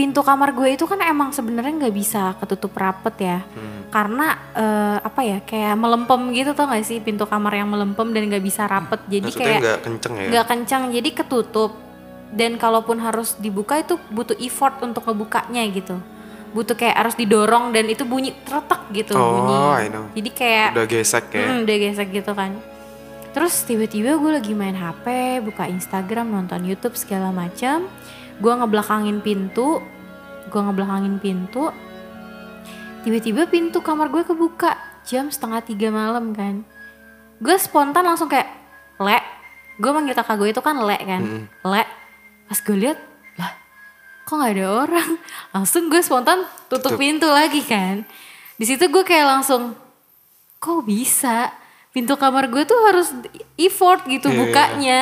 Pintu 0.00 0.20
kamar 0.22 0.50
gue 0.50 0.72
itu 0.72 0.84
kan 0.84 0.96
emang 0.98 1.28
sebenarnya 1.28 1.76
nggak 1.78 1.92
bisa 1.92 2.32
ketutup 2.34 2.72
rapet 2.72 3.12
ya. 3.20 3.38
Hmm. 3.44 3.84
Karena 3.86 4.26
eh, 4.54 4.98
apa 4.98 5.20
ya 5.20 5.38
kayak 5.40 5.76
melempem 5.76 6.32
gitu 6.32 6.50
tau 6.50 6.64
gak 6.66 6.80
sih 6.82 6.98
pintu 6.98 7.24
kamar 7.24 7.52
yang 7.54 7.68
melempem 7.68 8.08
dan 8.08 8.24
nggak 8.24 8.40
bisa 8.40 8.64
rapet. 8.64 9.04
Jadi 9.04 9.28
Maksudnya 9.28 9.44
kayak 9.44 9.60
nggak 9.60 9.78
kenceng 9.82 10.14
ya? 10.16 10.26
nggak 10.26 10.46
kencang 10.48 10.82
jadi 10.90 11.10
ketutup 11.12 11.72
dan 12.30 12.56
kalaupun 12.56 12.96
harus 12.98 13.36
dibuka 13.36 13.76
itu 13.76 13.98
butuh 14.08 14.38
effort 14.38 14.78
untuk 14.80 15.02
ngebukanya 15.02 15.66
gitu 15.68 15.98
butuh 16.50 16.74
kayak 16.74 16.94
harus 16.96 17.14
didorong 17.14 17.70
dan 17.70 17.86
itu 17.86 18.02
bunyi 18.02 18.34
teretak 18.40 18.86
gitu 18.90 19.14
Oh, 19.14 19.30
bunyi 19.36 19.54
I 19.76 19.86
know. 19.86 20.06
jadi 20.14 20.30
kayak 20.32 20.68
Udah 20.74 20.86
gesek 20.88 21.24
ya. 21.30 21.42
mm, 21.44 21.58
udah 21.62 21.76
gesek 21.80 22.08
gitu 22.12 22.32
kan 22.32 22.50
terus 23.30 23.62
tiba-tiba 23.62 24.14
gue 24.14 24.30
lagi 24.32 24.52
main 24.52 24.74
HP 24.74 25.06
buka 25.42 25.66
Instagram 25.66 26.26
nonton 26.28 26.62
YouTube 26.62 26.94
segala 26.94 27.30
macam 27.30 27.86
gue 28.40 28.52
ngebelakangin 28.52 29.20
pintu 29.20 29.84
gue 30.48 30.60
ngebelakangin 30.60 31.20
pintu 31.20 31.70
tiba-tiba 33.04 33.48
pintu 33.48 33.80
kamar 33.80 34.12
gue 34.12 34.24
kebuka 34.24 34.76
jam 35.08 35.32
setengah 35.32 35.64
tiga 35.64 35.88
malam 35.88 36.36
kan. 36.36 36.62
Gue 37.40 37.56
spontan 37.56 38.04
langsung 38.04 38.28
kayak 38.28 38.48
le. 39.00 39.18
Gue 39.80 39.90
manggil 39.96 40.12
kakak 40.12 40.36
gue 40.36 40.52
itu 40.52 40.60
kan 40.60 40.76
le 40.76 40.98
kan. 41.00 41.22
Mm. 41.24 41.44
le. 41.64 41.84
Pas 42.44 42.58
gue 42.60 42.76
lihat 42.76 42.98
lah 43.40 43.52
kok 44.28 44.34
nggak 44.36 44.52
ada 44.60 44.66
orang? 44.86 45.10
Langsung 45.56 45.88
gue 45.88 46.02
spontan 46.04 46.44
tutup 46.68 46.94
Tutup. 46.94 47.00
pintu 47.00 47.26
lagi 47.30 47.64
kan. 47.64 48.04
Di 48.60 48.64
situ 48.68 48.86
gue 48.92 49.02
kayak 49.06 49.26
langsung 49.26 49.72
kok 50.60 50.84
bisa? 50.84 51.48
Pintu 51.90 52.14
kamar 52.14 52.46
gue 52.52 52.62
tuh 52.62 52.78
harus 52.86 53.10
effort 53.58 54.06
gitu 54.06 54.30
Iya, 54.30 54.34
iya, 54.34 54.38
bukanya 54.38 55.00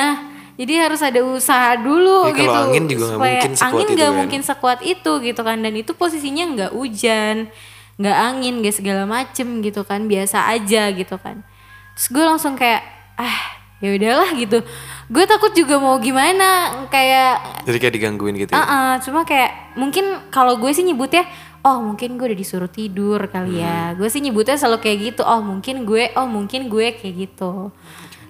jadi 0.59 0.73
harus 0.75 0.99
ada 0.99 1.23
usaha 1.23 1.79
dulu 1.79 2.27
Ya, 2.27 2.35
kalau 2.35 2.35
gitu 2.35 2.59
angin 2.67 2.83
juga 2.91 3.05
nggak 3.15 3.19
mungkin 3.23 3.51
sekuat 3.55 3.63
angin 3.71 3.87
itu 3.87 4.03
kan. 4.03 4.11
mungkin 4.19 4.41
sekuat 4.43 4.79
itu 4.83 5.11
gitu 5.23 5.41
kan. 5.47 5.57
Dan 5.63 5.73
itu 5.79 5.91
posisinya 5.95 6.43
nggak 6.51 6.71
hujan 6.75 7.47
nggak 7.95 8.17
angin 8.19 8.53
nggak 8.59 8.75
segala 8.75 9.03
macem 9.07 9.63
gitu 9.63 9.87
kan. 9.87 10.11
Biasa 10.11 10.51
aja 10.51 10.91
gitu 10.91 11.15
kan. 11.15 11.47
Terus 11.95 12.07
gue 12.11 12.23
langsung 12.27 12.59
kayak 12.59 12.83
ah 13.15 13.55
ya 13.79 13.95
udahlah 13.95 14.35
gitu. 14.35 14.59
Gue 15.07 15.23
takut 15.23 15.55
juga 15.55 15.79
mau 15.79 15.95
gimana 15.95 16.83
kayak 16.91 17.63
Jadi 17.63 17.77
kayak 17.79 17.93
digangguin 17.95 18.35
gitu 18.35 18.51
ya. 18.51 18.59
Uh-uh, 18.59 18.91
cuma 18.99 19.23
kayak 19.23 19.79
mungkin 19.79 20.27
kalau 20.27 20.59
gue 20.59 20.75
sih 20.75 20.83
nyebutnya 20.83 21.23
oh 21.63 21.79
mungkin 21.79 22.19
gue 22.19 22.35
udah 22.35 22.39
disuruh 22.39 22.67
tidur 22.67 23.31
kali 23.31 23.63
ya. 23.63 23.95
Gue 23.95 24.11
sih 24.11 24.19
nyebutnya 24.19 24.59
selalu 24.59 24.83
kayak 24.83 24.97
gitu 25.15 25.23
oh 25.23 25.39
mungkin 25.39 25.87
gue 25.87 26.11
oh 26.19 26.27
mungkin 26.27 26.67
gue 26.67 26.99
kayak 26.99 27.15
gitu. 27.15 27.71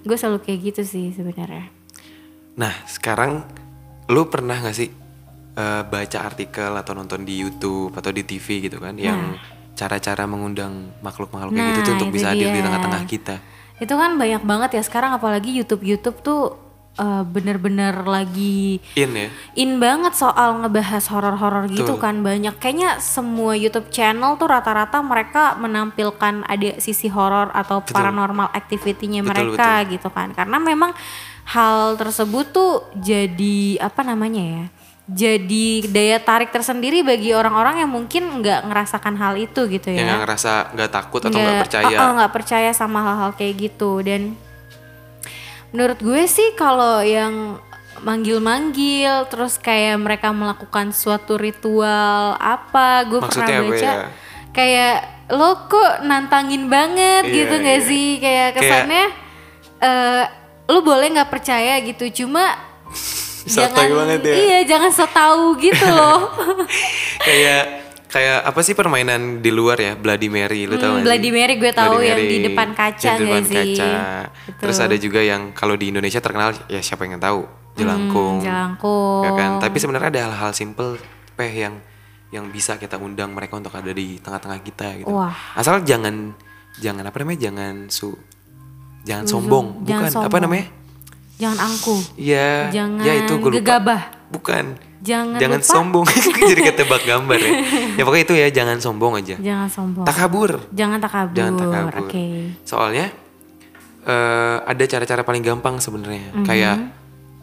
Gue 0.06 0.14
selalu 0.14 0.46
kayak 0.46 0.60
gitu 0.62 0.82
sih 0.86 1.10
sebenarnya 1.10 1.79
Nah, 2.60 2.74
sekarang 2.86 3.48
lu 4.12 4.28
pernah 4.28 4.60
gak 4.60 4.76
sih 4.76 4.90
eh, 5.56 5.82
baca 5.84 6.18
artikel 6.20 6.72
atau 6.76 6.92
nonton 6.92 7.24
di 7.24 7.40
YouTube 7.40 7.96
atau 7.96 8.12
di 8.12 8.22
TV 8.22 8.68
gitu 8.68 8.78
kan 8.78 9.00
yang 9.00 9.40
cara-cara 9.74 10.28
mengundang 10.28 10.92
makhluk-makhluk 11.00 11.56
kayak 11.56 11.68
gitu 11.72 11.80
Nah, 11.80 11.86
tuh 11.88 11.94
untuk 11.96 12.10
itu 12.10 12.16
bisa 12.20 12.28
hadir 12.30 12.52
di 12.52 12.60
tengah-tengah 12.60 13.04
kita. 13.08 13.36
itu 13.80 13.96
kan 13.96 14.20
banyak 14.20 14.44
banget 14.44 14.70
ya 14.76 14.84
sekarang 14.84 15.16
apalagi 15.16 15.56
YouTube 15.56 15.88
YouTube 15.88 16.20
tuh 16.20 16.60
uh, 17.00 17.24
bener-bener 17.24 18.04
lagi 18.04 18.84
In 19.00 19.16
ya. 19.16 19.32
in 19.56 19.80
banget 19.80 20.20
soal 20.20 20.60
ngebahas 20.60 21.08
horor-horor 21.08 21.72
gitu 21.72 21.96
Betul. 21.96 22.04
kan 22.04 22.16
banyak 22.20 22.60
kayaknya 22.60 23.00
semua 23.00 23.56
YouTube 23.56 23.88
channel 23.88 24.36
tuh 24.36 24.52
rata-rata 24.52 25.00
mereka 25.00 25.56
menampilkan 25.56 26.44
ada 26.44 26.76
sisi 26.84 27.08
horor 27.08 27.56
atau 27.56 27.80
paranormal 27.80 28.52
activity-nya 28.52 29.24
Betul, 29.24 29.56
mereka 29.56 29.88
gitu 29.88 30.12
kan 30.12 30.36
karena 30.36 30.60
memang 30.60 30.92
hal 31.50 31.98
tersebut 31.98 32.46
tuh 32.54 32.74
jadi 32.94 33.82
apa 33.82 34.06
namanya 34.06 34.44
ya 34.44 34.66
jadi 35.10 35.90
daya 35.90 36.18
tarik 36.22 36.54
tersendiri 36.54 37.02
bagi 37.02 37.34
orang-orang 37.34 37.82
yang 37.82 37.90
mungkin 37.90 38.46
nggak 38.46 38.70
ngerasakan 38.70 39.18
hal 39.18 39.34
itu 39.34 39.66
gitu 39.66 39.90
Yang 39.90 39.98
ya 39.98 40.06
nggak 40.06 40.22
ngerasa 40.22 40.52
nggak 40.78 40.92
takut 40.94 41.22
atau 41.26 41.34
nggak 41.34 41.62
percaya. 41.66 41.98
nggak 41.98 42.32
percaya 42.38 42.70
sama 42.78 43.00
hal-hal 43.02 43.32
kayak 43.34 43.56
gitu 43.58 44.06
dan 44.06 44.38
menurut 45.74 45.98
gue 45.98 46.24
sih 46.30 46.54
kalau 46.54 47.02
yang 47.02 47.58
manggil-manggil 48.00 49.26
terus 49.28 49.58
kayak 49.58 49.98
mereka 49.98 50.30
melakukan 50.30 50.94
suatu 50.94 51.36
ritual 51.36 52.38
apa 52.38 53.04
gue 53.10 53.20
Maksudnya 53.20 53.58
pernah 53.60 53.70
baca 53.74 53.82
ya? 53.82 53.96
kayak 54.54 54.96
lo 55.30 55.66
kok 55.66 56.06
nantangin 56.06 56.70
banget 56.70 57.26
Iya, 57.26 57.34
gitu 57.34 57.54
nggak 57.60 57.80
iya. 57.82 57.90
sih 57.90 58.08
kayak 58.22 58.50
kesannya 58.56 59.06
eh 59.80 60.26
lo 60.70 60.80
boleh 60.80 61.10
nggak 61.10 61.28
percaya 61.28 61.82
gitu 61.82 62.24
cuma 62.24 62.54
Sotoy 63.50 63.90
banget 63.90 64.22
ya. 64.22 64.36
iya 64.36 64.60
jangan 64.64 64.92
so 64.92 65.06
tahu 65.06 65.58
gitu 65.58 65.82
loh 65.84 66.30
kayak 67.28 67.64
kayak 68.06 68.42
apa 68.42 68.60
sih 68.60 68.74
permainan 68.74 69.40
di 69.40 69.50
luar 69.50 69.78
ya 69.78 69.94
Bloody 69.94 70.28
Mary 70.28 70.66
lu 70.66 70.76
tahu 70.76 70.98
Hmm, 70.98 71.06
Bloody? 71.06 71.30
Mary 71.30 71.54
gue 71.56 71.72
tahu 71.72 71.94
Bloody 71.96 72.08
yang 72.08 72.20
Mary, 72.20 72.30
di 72.30 72.38
depan 72.44 72.68
kaca 72.72 73.12
di 73.12 73.22
depan 73.24 73.30
nggak 73.40 73.46
sih? 73.46 73.58
kaca. 73.76 73.92
Betul. 74.46 74.60
Terus 74.60 74.78
ada 74.80 74.96
juga 74.96 75.22
yang 75.22 75.42
kalau 75.52 75.74
di 75.74 75.86
Indonesia 75.88 76.18
terkenal 76.18 76.58
ya 76.68 76.78
siapa 76.80 77.06
yang 77.06 77.18
tahu 77.18 77.46
jelangkung. 77.76 78.42
Hmm, 78.42 78.46
jelangkung. 78.46 79.24
Ya 79.24 79.32
kan? 79.32 79.52
Tapi 79.60 79.78
sebenarnya 79.78 80.10
ada 80.10 80.22
hal-hal 80.26 80.52
simple 80.52 80.98
peh 81.34 81.54
yang 81.56 81.78
yang 82.30 82.46
bisa 82.48 82.76
kita 82.76 82.98
undang 82.98 83.30
mereka 83.30 83.56
untuk 83.56 83.72
ada 83.72 83.90
di 83.90 84.18
tengah-tengah 84.18 84.60
kita 84.60 84.88
gitu. 85.00 85.10
Wah. 85.10 85.34
Asal 85.54 85.82
jangan 85.82 86.34
jangan 86.78 87.02
apa 87.04 87.18
namanya? 87.20 87.40
Jangan 87.46 87.88
su 87.88 88.14
jangan 89.02 89.24
Suzon. 89.24 89.34
sombong, 89.42 89.66
Jangan 89.82 90.02
bukan 90.02 90.04
apa 90.04 90.12
sombong. 90.28 90.42
namanya? 90.44 90.66
jangan 91.36 91.58
angku 91.62 91.96
Iya, 92.16 92.52
Jangan 92.70 93.00
ya 93.02 93.14
itu 93.18 93.34
gue 93.34 93.50
lupa. 93.50 93.58
gegabah. 93.58 94.02
Bukan. 94.30 94.66
Jangan 95.00 95.40
jangan 95.40 95.60
lupa. 95.60 95.72
sombong. 95.72 96.06
Jadi 96.52 96.62
ketebak 96.62 97.02
gambar 97.04 97.40
ya. 97.40 97.52
Ya 97.98 98.04
pokoknya 98.04 98.24
itu 98.26 98.36
ya, 98.36 98.48
jangan 98.54 98.78
sombong 98.78 99.14
aja. 99.16 99.36
jangan 99.38 99.68
sombong 99.68 100.04
Takabur. 100.04 100.52
jangan 100.70 101.00
takabur 101.00 101.34
Jangan 101.34 101.54
takabur. 101.56 101.94
oke 102.06 102.26
Soalnya 102.64 103.08
eh 104.02 104.58
ada 104.62 104.84
cara-cara 104.86 105.22
paling 105.22 105.40
gampang 105.42 105.78
sebenarnya. 105.78 106.32
Mhm. 106.34 106.44
Kayak 106.44 106.78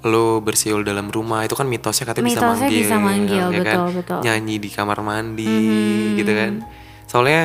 lo 0.05 0.39
bersiul 0.39 0.81
dalam 0.83 1.09
rumah 1.09 1.43
itu 1.43 1.53
kan 1.53 1.67
mitosnya 1.67 2.07
katanya 2.07 2.29
bisa 2.29 2.41
manggil, 2.47 2.69
bisa 2.71 2.97
manggil, 2.97 3.45
ya 3.49 3.59
kan? 3.59 3.77
betul, 3.77 3.89
betul. 3.97 4.19
Nyanyi 4.23 4.55
di 4.59 4.69
kamar 4.69 4.99
mandi 5.01 5.49
Mhm. 5.49 6.17
gitu 6.17 6.33
kan. 6.33 6.53
Soalnya 7.07 7.41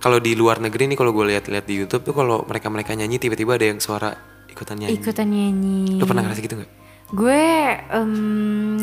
kalau 0.00 0.16
di 0.16 0.32
luar 0.32 0.58
negeri 0.58 0.88
nih 0.88 0.96
kalau 0.96 1.12
gue 1.12 1.28
lihat-lihat 1.28 1.64
di 1.64 1.74
YouTube 1.76 2.02
tuh 2.02 2.14
kalau 2.16 2.42
mereka-mereka 2.42 2.96
nyanyi 2.96 3.20
tiba-tiba 3.20 3.54
ada 3.54 3.66
yang 3.68 3.78
suara 3.78 4.16
ikutan 4.48 4.80
nyanyi. 4.80 4.96
ikutan 4.96 5.28
nyanyi 5.28 6.00
Lo 6.00 6.08
pernah 6.08 6.24
ngerasa 6.24 6.40
gitu 6.40 6.56
gak? 6.56 6.70
Gue 7.10 7.42
em, 7.90 8.12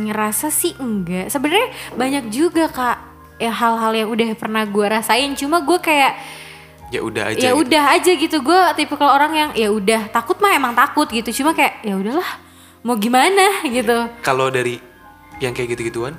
ngerasa 0.04 0.52
sih 0.52 0.76
enggak. 0.78 1.32
Sebenarnya 1.32 1.68
banyak 1.96 2.24
juga 2.28 2.68
kak 2.68 2.98
ya 3.40 3.50
hal-hal 3.50 3.94
yang 3.96 4.10
udah 4.12 4.30
pernah 4.36 4.68
gue 4.68 4.86
rasain. 4.86 5.32
Cuma 5.34 5.64
gue 5.64 5.80
kayak 5.80 6.14
Ya 6.88 7.04
udah 7.04 7.32
aja. 7.32 7.40
ya 7.40 7.52
gitu. 7.52 7.64
udah 7.64 7.84
aja 7.96 8.12
gitu. 8.16 8.38
Gue 8.40 8.60
tipe 8.76 8.96
kalau 8.96 9.12
orang 9.12 9.32
yang 9.32 9.50
ya 9.56 9.72
udah 9.72 10.12
takut 10.12 10.40
mah 10.40 10.52
emang 10.52 10.76
takut 10.76 11.08
gitu. 11.08 11.44
Cuma 11.44 11.52
kayak 11.52 11.84
ya 11.84 11.96
udahlah 11.96 12.30
mau 12.84 12.96
gimana 12.96 13.60
gitu. 13.76 14.08
Kalau 14.20 14.52
dari 14.52 14.76
yang 15.40 15.56
kayak 15.56 15.76
gitu-gituan, 15.76 16.16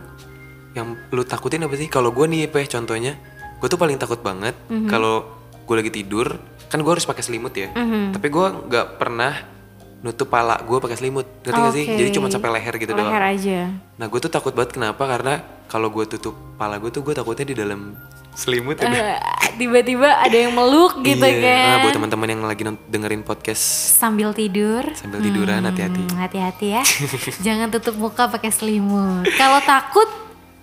yang 0.73 0.97
lu 1.13 1.23
takutin 1.25 1.65
apa 1.65 1.77
sih? 1.77 1.89
Kalau 1.89 2.09
gue 2.09 2.25
nih, 2.25 2.49
Peh, 2.49 2.65
contohnya, 2.65 3.17
gue 3.59 3.67
tuh 3.67 3.77
paling 3.77 3.97
takut 3.97 4.19
banget 4.19 4.55
Mhm. 4.67 4.87
kalau 4.87 5.27
gue 5.61 5.77
lagi 5.77 5.93
tidur, 5.93 6.39
kan 6.65 6.79
gue 6.79 6.89
harus 6.89 7.05
pakai 7.05 7.21
selimut 7.21 7.53
ya. 7.53 7.69
Mhm. 7.71 8.13
Tapi 8.13 8.27
gue 8.27 8.47
nggak 8.65 8.87
pernah 8.97 9.35
nutup 9.99 10.27
pala 10.27 10.55
gue 10.59 10.79
pakai 10.79 10.95
selimut, 10.97 11.27
ngerti 11.43 11.59
gak 11.59 11.75
sih? 11.75 11.85
Jadi 11.89 12.11
cuma 12.11 12.27
sampai 12.29 12.51
leher 12.53 12.75
gitu 12.77 12.93
Leher 12.93 13.03
doang. 13.05 13.35
aja. 13.35 13.61
Nah 13.95 14.07
gue 14.07 14.19
tuh 14.19 14.29
takut 14.29 14.53
banget 14.53 14.73
kenapa? 14.73 15.03
Karena 15.05 15.35
kalau 15.67 15.91
gue 15.91 16.07
tutup 16.09 16.33
pala 16.55 16.79
gue 16.79 16.89
tuh 16.89 17.03
gue 17.03 17.13
takutnya 17.13 17.43
di 17.45 17.57
dalam 17.57 17.99
selimut. 18.33 18.79
Eh, 18.79 19.19
Tiba-tiba 19.59 20.07
ada 20.17 20.39
yang 20.39 20.55
meluk 20.55 21.01
gitu 21.03 21.19
Iya. 21.19 21.43
kan. 21.43 21.67
Nah 21.67 21.77
buat 21.83 21.93
teman-teman 21.93 22.29
yang 22.31 22.43
lagi 22.47 22.63
dengerin 22.87 23.23
podcast 23.23 23.59
Sambil 23.93 24.31
tidur. 24.31 24.87
sambil 24.95 25.19
tiduran 25.19 25.67
hati-hati. 25.67 25.99
Hmm, 26.01 26.15
hati-hati 26.17 26.67
ya. 26.71 26.83
Jangan 27.51 27.67
tutup 27.69 27.99
muka 27.99 28.31
pakai 28.31 28.49
selimut. 28.49 29.27
Kalau 29.35 29.59
takut 29.61 30.07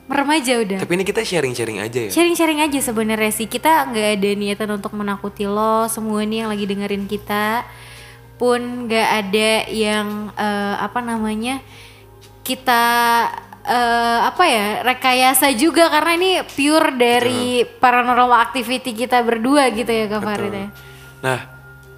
meremaja 0.06 0.62
udah. 0.62 0.80
Tapi 0.86 0.94
ini 1.02 1.06
kita 1.06 1.26
sharing-sharing 1.26 1.82
aja 1.82 2.00
ya. 2.08 2.12
Sharing-sharing 2.14 2.62
aja 2.62 2.80
sebenarnya 2.82 3.32
sih. 3.34 3.50
Kita 3.50 3.90
nggak 3.90 4.08
ada 4.22 4.30
niatan 4.38 4.70
untuk 4.78 4.94
menakuti 4.94 5.50
lo. 5.50 5.90
Semua 5.90 6.22
nih 6.22 6.46
yang 6.46 6.50
lagi 6.54 6.66
dengerin 6.70 7.06
kita 7.10 7.66
pun 8.36 8.86
nggak 8.86 9.10
ada 9.26 9.52
yang 9.72 10.30
eh, 10.36 10.76
apa 10.78 11.00
namanya 11.00 11.64
kita 12.46 12.84
eh, 13.66 14.20
apa 14.30 14.44
ya 14.46 14.68
rekayasa 14.86 15.56
juga 15.58 15.90
karena 15.90 16.12
ini 16.20 16.32
pure 16.44 16.94
dari 16.94 17.66
paranormal 17.66 18.36
activity 18.46 18.94
kita 18.94 19.24
berdua 19.26 19.74
gitu 19.74 19.90
ya 19.90 20.06
Kak 20.06 20.22
Farid 20.22 20.54
ya. 20.54 20.68
Nah 21.26 21.55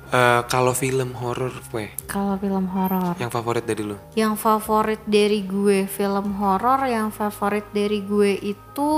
eh, 0.10 0.41
kalau 0.46 0.72
film 0.72 1.12
horor, 1.13 1.52
Peh, 1.67 1.91
Kalau 2.06 2.36
film 2.36 2.67
horor. 2.67 3.15
yang 3.17 3.28
favorit 3.28 3.63
dari 3.63 3.84
lu? 3.84 3.98
Yang 4.13 4.34
favorit 4.38 5.02
dari 5.04 5.41
gue 5.41 5.86
film 5.86 6.28
horor 6.36 6.80
yang 6.84 7.10
favorit 7.10 7.67
dari 7.70 8.00
gue 8.02 8.32
itu 8.38 8.91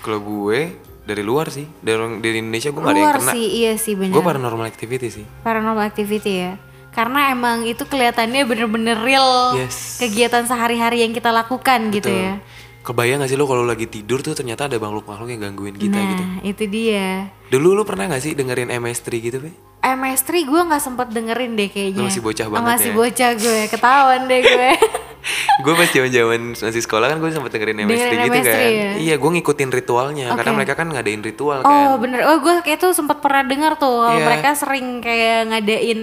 Kalau 0.00 0.18
gue 0.18 0.60
dari 1.00 1.20
luar 1.20 1.50
sih, 1.50 1.66
dari 1.80 1.98
dari 2.18 2.38
Indonesia 2.38 2.70
gue 2.70 2.78
gak 2.78 2.86
ada 2.86 2.94
yang 2.94 3.04
luar 3.04 3.18
kena. 3.18 3.32
sih, 3.32 3.46
iya 3.56 3.72
sih 3.74 3.94
benar. 3.94 4.14
Gue 4.14 4.22
paranormal 4.22 4.64
activity 4.64 5.08
sih. 5.10 5.24
Paranormal 5.42 5.84
activity 5.84 6.32
ya. 6.40 6.52
Karena 6.90 7.30
emang 7.30 7.62
itu 7.64 7.82
kelihatannya 7.84 8.42
bener-bener 8.44 8.98
real 8.98 9.54
Yes. 9.54 9.98
kegiatan 9.98 10.42
sehari-hari 10.42 11.02
yang 11.02 11.10
kita 11.10 11.30
lakukan 11.30 11.90
gitu 11.90 12.06
Tuh. 12.06 12.14
ya. 12.16 12.34
Kebayang 12.80 13.20
gak 13.20 13.28
sih 13.28 13.36
lo 13.36 13.44
kalau 13.44 13.62
lagi 13.62 13.84
tidur 13.84 14.18
tuh 14.20 14.32
ternyata 14.32 14.64
ada 14.64 14.74
makhluk-makhluk 14.74 15.28
yang 15.28 15.42
gangguin 15.44 15.76
kita 15.76 15.94
nah, 15.94 16.08
gitu. 16.08 16.24
itu 16.46 16.64
dia. 16.66 17.28
Dulu 17.46 17.74
lo 17.74 17.82
pernah 17.84 18.08
gak 18.08 18.22
sih 18.22 18.32
dengerin 18.32 18.72
MS3 18.72 19.06
gitu, 19.20 19.36
Pe? 19.38 19.50
MS3 19.80 20.28
gue 20.42 20.60
nggak 20.62 20.82
sempet 20.82 21.08
dengerin 21.08 21.52
deh 21.54 21.66
kayaknya. 21.66 21.98
Lo 21.98 22.06
masih 22.06 22.20
bocah 22.20 22.44
Oh, 22.44 22.50
banget 22.50 22.68
Masih 22.70 22.90
ya. 22.90 22.96
bocah 22.96 23.30
gue, 23.34 23.60
ketahuan 23.66 24.20
deh 24.26 24.40
gue. 24.40 24.70
gue 25.64 25.74
pas 25.74 25.84
zaman-zaman 25.86 26.40
masih 26.54 26.80
sekolah 26.80 27.06
kan 27.06 27.16
gue 27.16 27.28
sempet 27.30 27.50
dengerin 27.50 27.78
MS3 27.78 27.88
Dengerin 27.90 28.18
gitu 28.18 28.32
MS3 28.34 28.44
kan. 28.46 28.56
ya? 28.56 28.90
Iya, 28.98 29.14
gue 29.16 29.30
ngikutin 29.30 29.70
ritualnya 29.70 30.26
karena 30.34 30.50
Oke. 30.50 30.56
mereka 30.56 30.72
kan 30.74 30.86
ngadain 30.86 31.20
ritual 31.20 31.60
Oh 31.60 31.64
kan. 31.66 31.96
bener, 31.98 32.20
oh 32.24 32.36
gue 32.38 32.54
kayak 32.62 32.78
tuh 32.78 32.92
sempat 32.92 33.18
pernah 33.18 33.40
dengar 33.42 33.76
tuh 33.76 34.04
Iya. 34.06 34.20
mereka 34.22 34.48
sering 34.54 35.00
kayak 35.00 35.48
ngadain, 35.50 35.98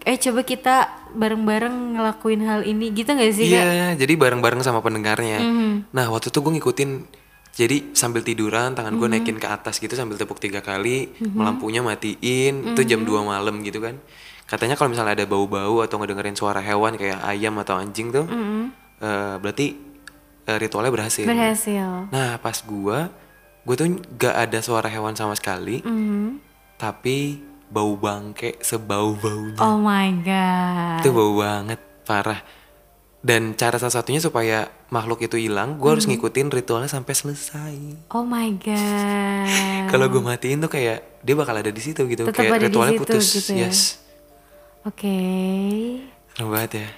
eh 0.00 0.16
coba 0.16 0.40
kita 0.42 0.74
bareng-bareng 1.10 1.74
ngelakuin 1.94 2.40
hal 2.40 2.60
ini 2.62 2.90
gitu 2.92 3.10
gak 3.10 3.30
sih? 3.32 3.46
Iya, 3.48 3.94
jadi 3.94 4.14
bareng-bareng 4.14 4.60
sama 4.60 4.78
pendengarnya. 4.78 5.38
Mhm. 5.38 5.90
Nah, 5.90 6.06
waktu 6.08 6.28
itu 6.28 6.38
gue 6.38 6.52
ngikutin 6.54 6.90
jadi 7.58 7.90
sambil 7.90 8.22
tiduran 8.22 8.78
tangan 8.78 8.94
Mhm. 8.94 9.00
gue 9.02 9.08
naikin 9.10 9.36
ke 9.36 9.48
atas 9.50 9.82
gitu 9.82 9.98
sambil 9.98 10.14
tepuk 10.14 10.38
tiga 10.38 10.62
kali, 10.62 11.10
lampunya 11.34 11.82
matiin, 11.82 12.70
itu 12.70 12.86
jam 12.86 13.02
Mhm. 13.02 13.08
2 13.10 13.26
malam 13.26 13.58
gitu 13.66 13.82
kan. 13.82 13.98
Katanya 14.46 14.78
kalau 14.78 14.94
misalnya 14.94 15.18
ada 15.18 15.26
bau-bau 15.26 15.82
atau 15.82 15.98
ngedengerin 15.98 16.38
suara 16.38 16.62
hewan 16.62 16.94
kayak 16.94 17.18
ayam 17.20 17.58
atau 17.58 17.74
anjing 17.74 18.14
tuh, 18.14 18.30
eh, 19.02 19.34
berarti 19.36 19.90
eh, 20.46 20.56
ritualnya 20.56 20.88
berhasil. 20.88 21.26
Mhm. 21.26 21.34
Berhasil. 21.34 21.88
Nah, 22.08 22.40
pas 22.40 22.56
gua, 22.62 23.12
gue 23.60 23.74
tuh 23.74 23.84
gak 24.16 24.48
ada 24.48 24.64
suara 24.64 24.88
hewan 24.88 25.12
sama 25.12 25.34
sekali, 25.34 25.84
Mhm. 25.84 26.40
tapi 26.80 27.36
bau 27.68 27.92
bangke 27.92 28.56
sebau-baunya. 28.62 29.60
Oh 29.60 29.76
my 29.76 30.08
god. 30.24 31.04
Itu 31.04 31.12
bau 31.12 31.36
banget, 31.36 31.76
parah. 32.00 32.40
Dan 33.28 33.52
cara 33.52 33.76
salah 33.76 33.92
satunya 33.92 34.24
supaya 34.24 34.58
makhluk 34.88 35.20
itu 35.20 35.36
hilang, 35.36 35.76
gue 35.76 35.84
harus 35.84 36.08
ngikutin 36.08 36.48
ritualnya 36.48 36.88
sampai 36.88 37.12
selesai. 37.12 37.76
Oh 38.08 38.24
my 38.24 38.56
god. 38.56 39.92
Kalau 39.92 40.08
gue 40.08 40.22
matiin 40.24 40.64
tuh 40.64 40.72
kayak 40.72 41.20
dia 41.20 41.36
bakal 41.36 41.52
ada 41.52 41.68
di 41.68 41.76
situ 41.76 42.08
gitu, 42.08 42.24
Tetap 42.24 42.32
kayak 42.32 42.56
ada 42.56 42.60
di 42.64 42.66
ritualnya 42.72 42.96
situ 42.96 43.04
putus. 43.04 43.26
gitu 43.36 43.52
ya. 43.52 43.68
Yes, 43.68 43.80
Oke. 44.82 45.20
serem 46.32 46.48
banget 46.48 46.72
ya. 46.72 46.88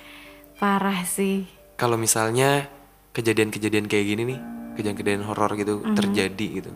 Parah 0.55 1.03
sih. 1.03 1.51
Kalau 1.75 1.99
misalnya 1.99 2.71
kejadian-kejadian 3.11 3.90
kayak 3.90 4.07
gini 4.07 4.23
nih, 4.31 4.38
kejadian-kejadian 4.79 5.27
horor 5.27 5.51
gitu 5.59 5.83
Mhm. 5.83 5.99
terjadi 5.99 6.47
gitu. 6.62 6.71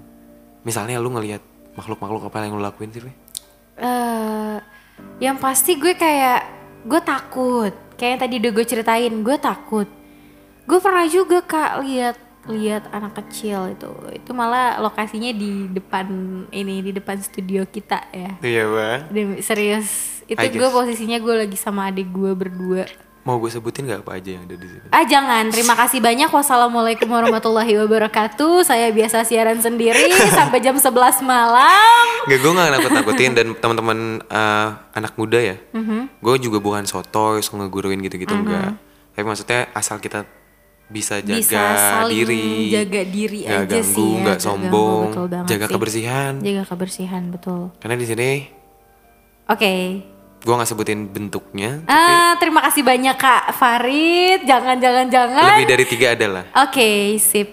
Misalnya 0.64 0.98
lu 0.98 1.14
ngelihat 1.14 1.44
makhluk-makhluk 1.76 2.26
apa 2.26 2.42
yang 2.42 2.58
lu 2.58 2.64
lakuin 2.64 2.90
sih, 2.90 3.06
eh 3.76 4.56
yang 5.20 5.38
pasti 5.38 5.78
gue 5.78 5.94
kayak 5.94 6.40
gue 6.82 7.00
takut. 7.02 7.74
Kayak 7.94 8.10
yang 8.10 8.22
tadi 8.22 8.34
udah 8.42 8.50
gue 8.50 8.64
ceritain, 8.66 9.14
gue 9.14 9.36
takut. 9.38 9.88
Gue 10.64 10.78
pernah 10.80 11.04
juga 11.06 11.44
kak 11.44 11.72
lihat 11.84 12.16
lihat 12.44 12.92
anak 12.92 13.16
kecil 13.24 13.72
itu. 13.72 13.88
Itu 14.12 14.36
malah 14.36 14.76
lokasinya 14.80 15.32
di 15.32 15.68
depan 15.72 16.06
ini 16.52 16.84
di 16.84 16.92
depan 16.92 17.16
studio 17.20 17.64
kita 17.64 18.04
ya. 18.12 18.32
Iya, 18.44 18.64
Bang. 18.68 19.00
Serius. 19.40 20.20
Itu 20.28 20.44
gue 20.44 20.68
posisinya 20.68 21.20
gue 21.20 21.34
lagi 21.44 21.56
sama 21.56 21.88
adik 21.88 22.12
gue 22.12 22.32
berdua. 22.36 22.84
Mau 23.24 23.40
gue 23.40 23.48
sebutin 23.48 23.88
gak 23.88 24.04
apa 24.04 24.20
aja 24.20 24.36
yang 24.36 24.44
ada 24.44 24.52
di 24.52 24.68
situ? 24.68 24.84
Ah 24.92 25.00
jangan, 25.08 25.48
terima 25.48 25.72
kasih 25.72 26.04
banyak. 26.04 26.28
Wassalamualaikum 26.28 27.08
warahmatullahi 27.08 27.72
wabarakatuh. 27.80 28.68
Saya 28.68 28.92
biasa 28.92 29.24
siaran 29.24 29.64
sendiri 29.64 30.12
sampai 30.36 30.60
jam 30.60 30.76
11 30.76 31.24
malam. 31.24 32.04
Gak, 32.28 32.38
gue 32.44 32.52
gak 32.52 32.68
nakut-nakutin 32.76 33.32
dan 33.32 33.46
teman-teman 33.56 34.20
eh, 34.28 34.68
anak 34.92 35.16
muda 35.16 35.40
ya. 35.40 35.56
Mhm. 35.72 36.20
Gue 36.20 36.36
juga 36.36 36.60
bukan 36.60 36.84
sotoy, 36.84 37.40
suka 37.40 37.64
ngeguruin 37.64 38.04
gitu-gitu 38.04 38.36
enggak. 38.36 38.76
Tapi 39.16 39.24
maksudnya 39.24 39.72
asal 39.72 40.04
kita 40.04 40.28
bisa 40.84 41.24
jaga 41.24 41.40
Bisa 41.40 42.04
diri, 42.12 42.68
jaga 42.68 43.02
diri 43.08 43.48
nggak 43.48 43.62
aja 43.64 43.80
ganggu, 43.80 43.88
sih 43.88 44.10
ya, 44.20 44.24
ganggu, 44.36 44.44
sombong, 44.44 45.04
jaga 45.48 45.64
sih. 45.64 45.72
kebersihan. 45.72 46.32
Jaga 46.44 46.62
kebersihan, 46.68 47.22
betul. 47.32 47.72
Karena 47.80 47.96
di 47.96 48.04
sini 48.04 48.30
Oke. 49.48 49.72
Gue 50.44 50.52
nggak 50.52 50.68
sebutin 50.68 51.08
bentuknya, 51.08 51.80
Ah, 51.86 52.36
terima 52.36 52.60
kasih 52.60 52.84
banyak 52.84 53.16
Kak 53.16 53.56
Farid. 53.56 54.44
Jangan 54.44 54.76
jangan 54.76 55.06
jangan. 55.08 55.56
lebih 55.56 55.66
dari 55.66 55.84
tiga 55.84 56.12
adalah. 56.12 56.44
Oke, 56.60 57.16
sip. 57.16 57.48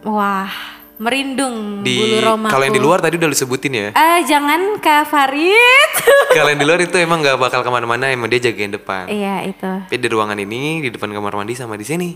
Wah, 0.00 0.52
merindung 0.98 1.80
Di 1.80 1.96
bulu 1.96 2.16
romaku. 2.20 2.52
kalau 2.52 2.64
yang 2.64 2.76
di 2.76 2.82
luar 2.82 3.00
tadi 3.00 3.16
udah 3.16 3.26
lu 3.26 3.34
sebutin 3.34 3.72
ya. 3.72 3.88
Ah, 3.92 4.20
jangan 4.20 4.76
Kak 4.76 5.08
Farid. 5.08 5.90
kalau 6.36 6.48
yang 6.48 6.60
di 6.60 6.66
luar 6.66 6.80
itu 6.80 6.94
emang 6.94 7.18
nggak 7.18 7.38
bakal 7.38 7.64
ke 7.64 7.70
mana-mana, 7.70 8.06
emang 8.08 8.28
dia 8.28 8.44
jagain 8.44 8.70
depan. 8.70 9.08
Iya, 9.08 9.48
itu. 9.48 9.70
Tapi 9.88 9.96
di 9.96 10.08
ruangan 10.08 10.36
ini, 10.36 10.84
di 10.84 10.90
depan 10.90 11.08
kamar 11.08 11.32
mandi 11.34 11.56
sama 11.56 11.74
di 11.74 11.84
sini. 11.84 12.12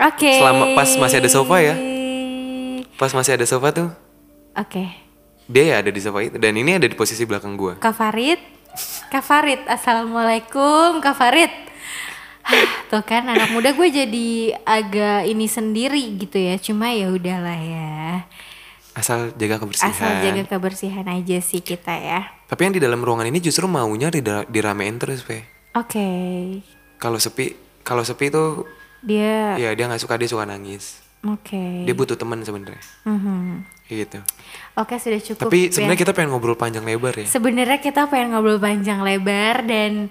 Oke. 0.00 0.32
Selama- 0.32 0.72
pas 0.72 0.88
masih 0.88 1.20
ada 1.20 1.28
sofa 1.28 1.60
ya? 1.60 1.76
Pas 2.94 3.10
masih 3.10 3.34
ada 3.34 3.44
sofa 3.44 3.68
tuh, 3.70 3.88
Oke. 4.54 4.84
dia 5.44 5.64
ya 5.66 5.76
ada 5.78 5.90
di 5.90 5.98
sofa 5.98 6.22
itu. 6.22 6.38
Dan 6.38 6.54
ini 6.54 6.72
ada 6.72 6.86
di 6.86 6.94
posisi 6.94 7.20
belakang 7.22 7.52
gue. 7.54 7.76
Kak 7.76 7.92
Farid. 7.92 8.40
Kak 9.08 9.20
Farid, 9.20 9.60
Assalamualaikum 9.68 11.04
Kak 11.04 11.12
Farid. 11.12 11.52
Hah, 12.42 12.66
Tuh 12.88 13.04
kan 13.04 13.28
anak 13.28 13.52
muda 13.52 13.70
gue 13.70 13.86
jadi 13.86 14.28
agak 14.64 15.28
ini 15.28 15.46
sendiri 15.46 16.16
gitu 16.16 16.40
ya. 16.40 16.56
Cuma 16.56 16.90
ya 16.90 17.12
udahlah 17.12 17.54
ya. 17.54 18.24
Asal 18.92 19.32
jaga 19.36 19.60
kebersihan. 19.60 19.92
Asal 19.92 20.10
jaga 20.20 20.42
kebersihan 20.48 21.06
aja 21.06 21.38
sih 21.38 21.60
kita 21.60 21.92
ya. 21.92 22.28
Tapi 22.48 22.60
yang 22.64 22.74
di 22.74 22.82
dalam 22.82 23.00
ruangan 23.00 23.28
ini 23.28 23.40
justru 23.40 23.64
maunya 23.64 24.08
diramein 24.48 24.96
terus, 24.96 25.22
Pe. 25.22 25.44
Oke. 25.72 26.08
Kalau 26.96 27.16
sepi, 27.16 27.56
kalau 27.80 28.04
sepi 28.04 28.28
tuh 28.28 28.64
Dia 29.02 29.58
ya 29.58 29.74
dia 29.74 29.90
nggak 29.90 29.98
suka 29.98 30.14
dia 30.14 30.30
suka 30.30 30.46
nangis. 30.46 31.02
oke. 31.22 31.84
Dia 31.84 31.94
butuh 31.94 32.14
teman 32.14 32.38
sebenarnya. 32.40 32.78
Mhm. 33.02 33.64
Kayak 33.81 33.81
gitu. 33.92 34.18
Oke, 34.72 34.96
sudah 34.96 35.20
cukup. 35.20 35.48
Tapi 35.48 35.68
ya. 35.68 35.72
sebenarnya 35.76 36.00
kita 36.00 36.12
pengen 36.16 36.30
ngobrol 36.32 36.56
panjang 36.56 36.84
lebar 36.84 37.12
ya. 37.12 37.26
Sebenarnya 37.28 37.78
kita 37.78 38.08
pengen 38.08 38.32
ngobrol 38.32 38.56
panjang 38.56 39.04
lebar 39.04 39.64
dan 39.68 40.08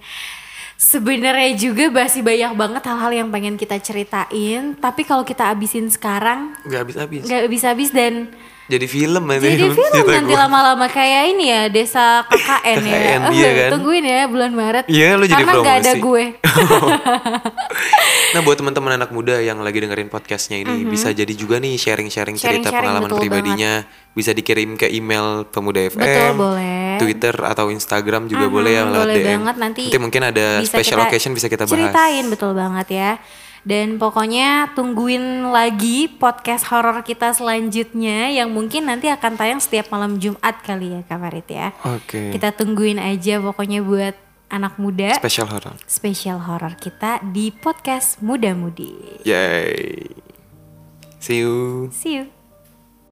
sebenarnya 0.77 1.51
juga 1.57 1.89
masih 1.93 2.21
banyak 2.25 2.53
banget 2.57 2.83
hal-hal 2.89 3.11
yang 3.13 3.29
pengen 3.29 3.55
kita 3.57 3.77
ceritain. 3.77 4.73
Tapi 4.77 5.01
kalau 5.05 5.21
kita 5.21 5.49
abisin 5.49 5.89
sekarang 5.89 6.57
Nggak 6.65 6.79
habis-habis. 6.85 7.21
nggak 7.25 7.41
habis-habis 7.45 7.89
dan 7.93 8.13
jadi 8.67 8.85
film 8.85 9.23
nanti. 9.25 9.57
Jadi 9.57 9.67
film 9.71 10.05
nanti 10.05 10.33
lama-lama 10.33 10.85
kayak 10.85 11.23
ini 11.33 11.45
ya 11.49 11.61
desa 11.67 12.21
KKN, 12.27 12.79
ya. 12.81 12.91
KKN, 12.91 13.21
iya 13.31 13.49
kan? 13.55 13.69
Tungguin 13.73 14.03
ya 14.03 14.19
bulan 14.27 14.51
Maret. 14.51 14.85
Iya, 14.85 15.07
lu 15.15 15.25
jadi 15.25 15.43
Karena 15.43 15.53
nggak 15.61 15.77
ada 15.81 15.93
gue. 15.95 16.23
Nah 18.31 18.39
buat 18.39 18.55
teman-teman 18.55 18.95
anak 18.95 19.11
muda 19.11 19.43
yang 19.43 19.59
lagi 19.59 19.83
dengerin 19.83 20.07
podcastnya 20.07 20.63
ini 20.63 20.87
bisa 20.87 21.11
jadi 21.11 21.31
juga 21.35 21.59
nih 21.59 21.75
sharing-sharing 21.75 22.39
cerita. 22.39 22.71
Sharing-sharing, 22.71 22.79
pengalaman 22.79 23.11
pribadinya 23.11 23.71
bisa 24.11 24.31
dikirim 24.31 24.79
ke 24.79 24.87
email 24.87 25.43
pemuda 25.47 25.83
FM, 25.83 25.99
Betul, 25.99 26.31
boleh. 26.39 26.95
Twitter 26.95 27.35
atau 27.35 27.67
Instagram 27.67 28.31
juga 28.31 28.47
Mhm, 28.47 28.53
boleh 28.53 28.71
ya 28.71 28.83
lewat 28.87 29.03
boleh 29.03 29.15
DM. 29.15 29.27
banget 29.35 29.55
nanti. 29.59 29.83
mungkin 29.99 30.21
ada 30.23 30.45
special 30.63 30.99
kita 30.99 31.07
occasion 31.07 31.31
bisa 31.35 31.47
kita 31.51 31.63
bahas. 31.67 31.91
Ceritain 31.91 32.25
betul 32.31 32.51
banget 32.55 32.87
ya. 32.87 33.11
Dan 33.61 34.01
pokoknya 34.01 34.73
tungguin 34.73 35.53
lagi 35.53 36.09
podcast 36.09 36.65
horor 36.73 37.05
kita 37.05 37.29
selanjutnya 37.29 38.33
yang 38.33 38.49
mungkin 38.49 38.89
nanti 38.89 39.05
akan 39.05 39.37
tayang 39.37 39.61
setiap 39.61 39.93
malam 39.93 40.17
Jumat 40.17 40.65
kali 40.65 40.97
ya 40.97 41.01
Kak 41.05 41.19
Farid 41.21 41.47
ya. 41.47 41.67
Oke. 41.85 42.33
Kita 42.33 42.57
tungguin 42.57 42.97
aja 42.97 43.37
pokoknya 43.37 43.85
buat 43.85 44.17
anak 44.51 44.75
muda 44.81 45.15
Special 45.15 45.47
horror. 45.47 45.77
spesial 45.87 46.43
horor 46.43 46.75
kita 46.75 47.23
di 47.31 47.55
podcast 47.55 48.19
Muda 48.19 48.51
Mudi. 48.51 49.23
Yay. 49.23 50.09
See 51.21 51.39
you. 51.45 51.87
See 51.93 52.17
you. 52.19 52.40